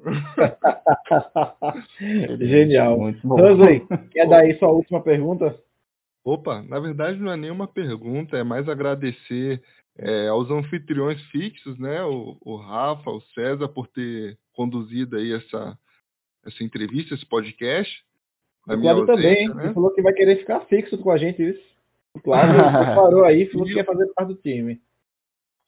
[2.38, 2.98] Genial.
[3.24, 5.58] Rosley, quer dar aí sua última pergunta?
[6.24, 9.62] Opa, na verdade não é nenhuma pergunta, é mais agradecer
[9.98, 12.02] é, aos anfitriões fixos, né?
[12.04, 15.78] O, o, Rafa, o César, por ter conduzido aí essa,
[16.44, 18.04] essa entrevista, esse podcast.
[18.66, 19.64] O Cláudio também, né?
[19.64, 21.62] ele falou que vai querer ficar fixo com a gente isso.
[22.14, 22.56] O Cláudio
[22.94, 24.80] parou aí, falou que ia fazer parte do time.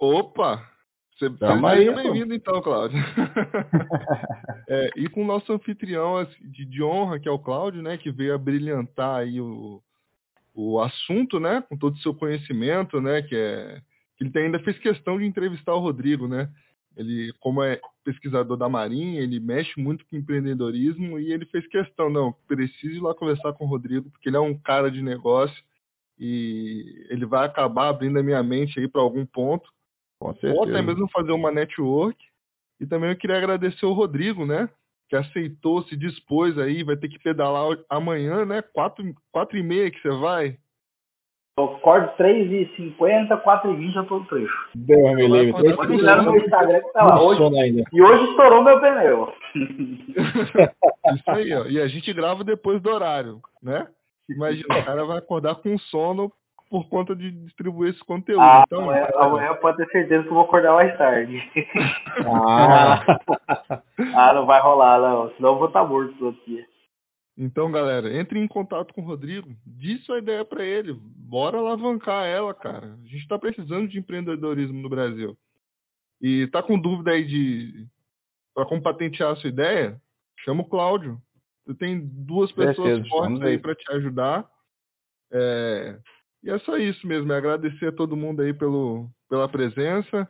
[0.03, 0.69] Opa!
[1.17, 2.99] Você seja bem-vindo então, Cláudio.
[4.69, 7.97] é, e com o nosso anfitrião assim, de, de, honra, que é o Cláudio, né,
[7.97, 9.81] que veio a brilhantar aí o,
[10.53, 13.81] o assunto, né, com todo o seu conhecimento, né, que é
[14.17, 16.51] que ele ainda fez questão de entrevistar o Rodrigo, né?
[16.97, 22.11] Ele, como é pesquisador da Marinha, ele mexe muito com empreendedorismo e ele fez questão,
[22.11, 25.63] não, preciso ir lá conversar com o Rodrigo, porque ele é um cara de negócio
[26.19, 29.72] e ele vai acabar abrindo a minha mente aí para algum ponto
[30.23, 32.17] ou até mesmo fazer uma network.
[32.81, 34.69] E também eu queria agradecer o Rodrigo, né?
[35.09, 38.63] Que aceitou, se dispôs aí, vai ter que pedalar amanhã, né?
[38.63, 40.57] Quatro, quatro e meia que você vai.
[41.59, 44.71] Eu acordo 3h50, 4h20 eu tô no trecho.
[44.75, 45.53] Deus me livre.
[45.53, 47.23] no meu Instagram que tá lá.
[47.23, 47.43] Hoje,
[47.93, 49.33] e hoje estourou meu pneu.
[51.15, 51.67] Isso aí, ó.
[51.67, 53.87] E a gente grava depois do horário, né?
[54.31, 56.33] Imagina, o cara vai acordar com sono
[56.73, 58.41] por conta de distribuir esse conteúdo.
[58.41, 61.39] Ah, então, amanhã, é, amanhã pode ter certeza que eu vou acordar mais tarde.
[62.27, 63.05] Ah,
[64.17, 65.31] ah não vai rolar, não.
[65.35, 66.67] Senão eu vou estar morto todo dia.
[67.37, 70.97] Então, galera, entre em contato com o Rodrigo, diz sua ideia para ele.
[70.99, 72.87] Bora alavancar ela, cara.
[72.87, 75.37] A gente está precisando de empreendedorismo no Brasil.
[76.23, 77.87] E tá com dúvida aí de
[78.55, 80.01] para como patentear a sua ideia?
[80.39, 81.21] Chama o Cláudio.
[81.67, 84.51] Tu tem duas pessoas fortes aí para te ajudar.
[85.31, 85.99] É,
[86.43, 90.29] e é só isso mesmo, é agradecer a todo mundo aí pelo, pela presença.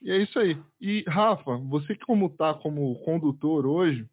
[0.00, 0.56] E é isso aí.
[0.80, 4.06] E, Rafa, você como tá como condutor hoje,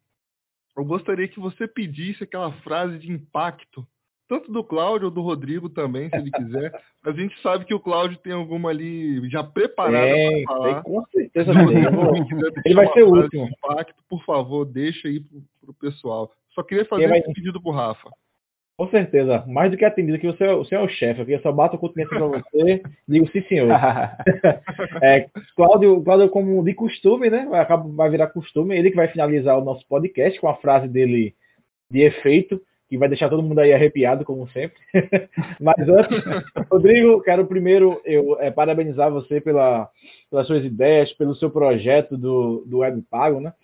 [0.76, 3.86] eu gostaria que você pedisse aquela frase de impacto,
[4.28, 6.72] tanto do Cláudio ou do Rodrigo também, se ele quiser.
[7.04, 10.12] a gente sabe que o Cláudio tem alguma ali já preparada
[10.44, 10.82] para falar.
[10.82, 11.52] com certeza
[12.64, 13.48] ele vai ser o último.
[13.48, 16.32] Impacto, por favor, deixa aí pro, pro pessoal.
[16.50, 17.20] Só queria fazer vai...
[17.20, 18.10] um pedido pro Rafa.
[18.78, 21.40] Com certeza, mais do que atendido, que você, é, você é o chefe, aqui eu
[21.40, 23.70] só bato o continente para você, digo sim senhor.
[25.02, 27.46] é, Cláudio, Cláudio, como de costume, né?
[27.48, 31.34] Vai, vai virar costume, ele que vai finalizar o nosso podcast com a frase dele
[31.90, 34.76] de efeito, que vai deixar todo mundo aí arrepiado, como sempre.
[35.58, 36.22] Mas antes,
[36.70, 39.88] Rodrigo, quero primeiro eu é, parabenizar você pela,
[40.30, 43.54] pelas suas ideias, pelo seu projeto do, do Web Pago, né?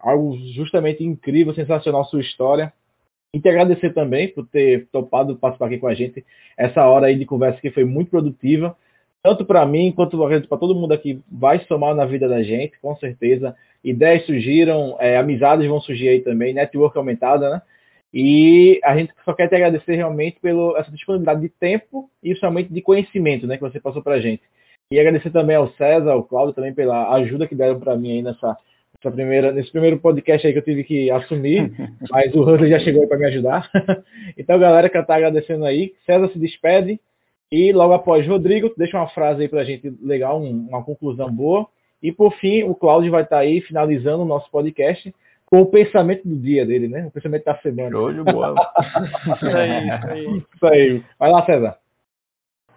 [0.00, 2.72] Algo justamente incrível, sensacional sua história.
[3.34, 6.24] E te agradecer também por ter topado participar aqui com a gente
[6.56, 8.74] essa hora aí de conversa que foi muito produtiva,
[9.22, 10.16] tanto para mim quanto
[10.48, 13.54] para todo mundo aqui vai somar na vida da gente, com certeza.
[13.84, 17.62] Ideias surgiram, é, amizades vão surgir aí também, network aumentada, né?
[18.12, 22.72] E a gente só quer te agradecer realmente pela essa disponibilidade de tempo e somente
[22.72, 24.42] de conhecimento, né, que você passou para a gente.
[24.90, 28.22] E agradecer também ao César, ao Cláudio também pela ajuda que deram para mim aí
[28.22, 28.56] nessa
[29.00, 31.72] essa primeira, nesse primeiro podcast aí que eu tive que assumir,
[32.10, 33.70] mas o Hustley já chegou aí para me ajudar.
[34.36, 35.94] então, galera, que tá agradecendo aí.
[36.04, 37.00] César se despede
[37.50, 41.32] e logo após Rodrigo, deixa uma frase aí para a gente legal, um, uma conclusão
[41.32, 41.66] boa.
[42.02, 45.14] E por fim, o Cláudio vai estar tá aí finalizando o nosso podcast
[45.46, 47.06] com o pensamento do dia dele, né?
[47.06, 47.90] O pensamento da semana.
[47.90, 48.54] Show de bola.
[49.34, 50.44] isso aí, isso aí.
[50.54, 51.04] Isso aí.
[51.18, 51.78] Vai lá, César.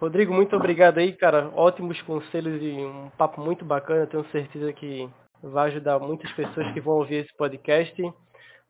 [0.00, 1.50] Rodrigo, muito obrigado aí, cara.
[1.54, 4.06] Ótimos conselhos e um papo muito bacana.
[4.06, 5.08] Tenho certeza que
[5.42, 8.02] vai ajudar muitas pessoas que vão ouvir esse podcast.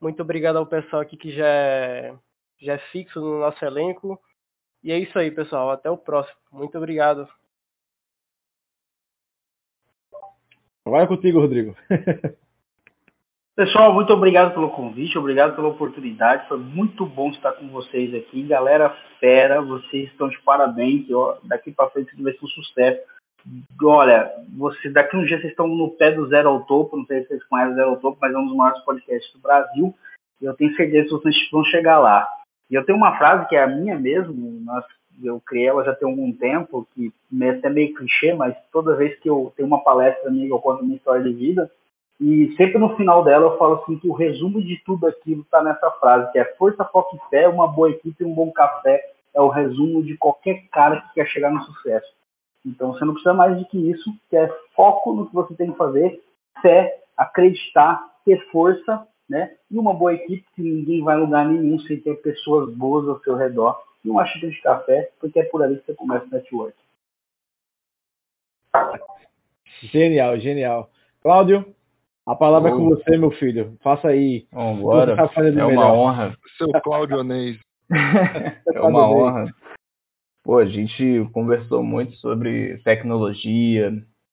[0.00, 2.14] Muito obrigado ao pessoal aqui que já é,
[2.60, 4.18] já é fixo no nosso elenco.
[4.82, 5.70] E é isso aí, pessoal.
[5.70, 6.36] Até o próximo.
[6.50, 7.28] Muito obrigado.
[10.84, 11.76] Vai contigo, Rodrigo.
[13.54, 16.48] Pessoal, muito obrigado pelo convite, obrigado pela oportunidade.
[16.48, 18.42] Foi muito bom estar com vocês aqui.
[18.44, 18.88] Galera
[19.20, 21.06] fera, vocês estão de parabéns.
[21.44, 23.02] Daqui para frente vai ser um sucesso
[23.82, 27.22] olha, você, daqui um dia vocês estão no pé do Zero ao Topo, não sei
[27.22, 29.94] se vocês conhecem o Zero ao Topo, mas é um dos maiores podcasts do Brasil,
[30.40, 32.28] e eu tenho certeza que vocês vão chegar lá.
[32.70, 34.84] E eu tenho uma frase que é a minha mesmo, nós,
[35.22, 39.18] eu criei ela já tem algum tempo, que é até meio clichê, mas toda vez
[39.18, 41.70] que eu tenho uma palestra minha, eu conto minha história de vida,
[42.20, 45.62] e sempre no final dela eu falo assim que o resumo de tudo aquilo está
[45.62, 49.12] nessa frase, que é força, foco e fé, uma boa equipe e um bom café
[49.34, 52.06] é o resumo de qualquer cara que quer chegar no sucesso.
[52.64, 55.72] Então você não precisa mais de que isso, que é foco no que você tem
[55.72, 56.22] que fazer,
[56.60, 59.56] fé, acreditar, ter força, né?
[59.70, 63.34] E uma boa equipe que ninguém vai lugar nenhum sem ter pessoas boas ao seu
[63.34, 63.82] redor.
[64.04, 66.74] E uma xícara de café, porque é por ali que você começa o network.
[69.82, 70.90] Genial, genial.
[71.22, 71.64] Cláudio,
[72.26, 72.74] a palavra oh.
[72.74, 73.76] é com você, meu filho.
[73.82, 74.46] Faça aí.
[74.52, 75.16] Vambora.
[75.16, 75.94] Tá é uma melhor.
[75.94, 76.36] honra.
[76.56, 77.58] Seu Cláudio Onês.
[78.74, 79.54] é uma honra.
[80.42, 83.92] Pô, a gente conversou muito sobre tecnologia,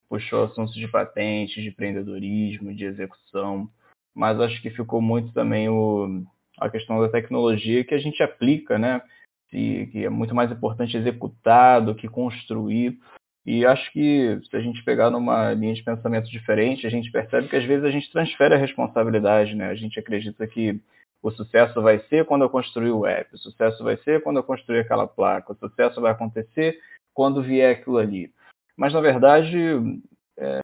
[0.10, 3.69] puxou assuntos de patentes, de empreendedorismo, de execução,
[4.15, 6.23] mas acho que ficou muito também o,
[6.60, 9.02] a questão da tecnologia que a gente aplica, né?
[9.53, 12.99] E, que é muito mais importante executar do que construir.
[13.45, 17.48] E acho que se a gente pegar numa linha de pensamento diferente, a gente percebe
[17.48, 19.69] que às vezes a gente transfere a responsabilidade, né?
[19.69, 20.80] A gente acredita que
[21.22, 24.44] o sucesso vai ser quando eu construir o app, o sucesso vai ser quando eu
[24.44, 26.80] construir aquela placa, o sucesso vai acontecer
[27.14, 28.32] quando vier aquilo ali.
[28.78, 29.58] Mas, na verdade,
[30.38, 30.60] é,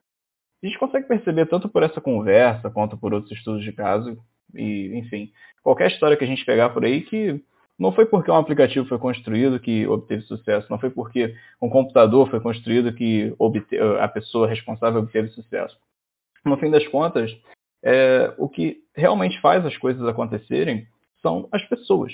[0.62, 4.18] a gente consegue perceber tanto por essa conversa quanto por outros estudos de caso,
[4.54, 5.30] e, enfim,
[5.62, 7.42] qualquer história que a gente pegar por aí que
[7.78, 12.30] não foi porque um aplicativo foi construído que obteve sucesso, não foi porque um computador
[12.30, 15.76] foi construído que obte, a pessoa responsável obteve sucesso.
[16.44, 17.36] No fim das contas,
[17.82, 20.86] é, o que realmente faz as coisas acontecerem
[21.20, 22.12] são as pessoas.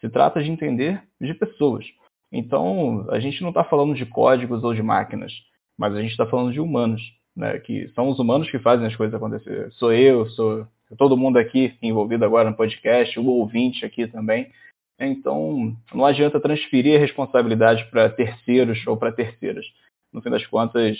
[0.00, 1.84] Se trata de entender de pessoas.
[2.30, 5.32] Então, a gente não está falando de códigos ou de máquinas,
[5.76, 7.02] mas a gente está falando de humanos,
[7.36, 7.58] né?
[7.58, 9.70] que são os humanos que fazem as coisas acontecer.
[9.72, 10.66] Sou eu, sou
[10.96, 14.50] todo mundo aqui envolvido agora no podcast, o ouvinte aqui também.
[14.98, 19.66] Então, não adianta transferir a responsabilidade para terceiros ou para terceiras.
[20.12, 20.96] No fim das contas,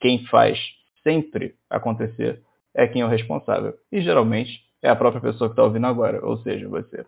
[0.00, 0.58] quem faz
[1.02, 2.42] sempre acontecer
[2.74, 3.74] é quem é o responsável.
[3.90, 7.04] E geralmente é a própria pessoa que está ouvindo agora, ou seja, você.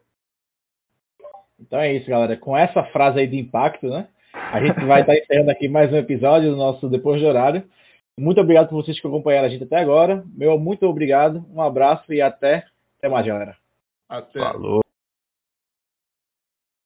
[1.58, 2.36] Então é isso, galera.
[2.36, 4.08] Com essa frase aí de impacto, né?
[4.32, 7.64] A gente vai estar tá encerrando aqui mais um episódio do nosso Depois de Horário.
[8.18, 10.24] Muito obrigado por vocês que acompanharam a gente até agora.
[10.34, 12.64] Meu muito obrigado, um abraço e até,
[12.98, 13.56] até mais, galera.
[14.08, 14.38] Até.
[14.38, 14.85] Falou.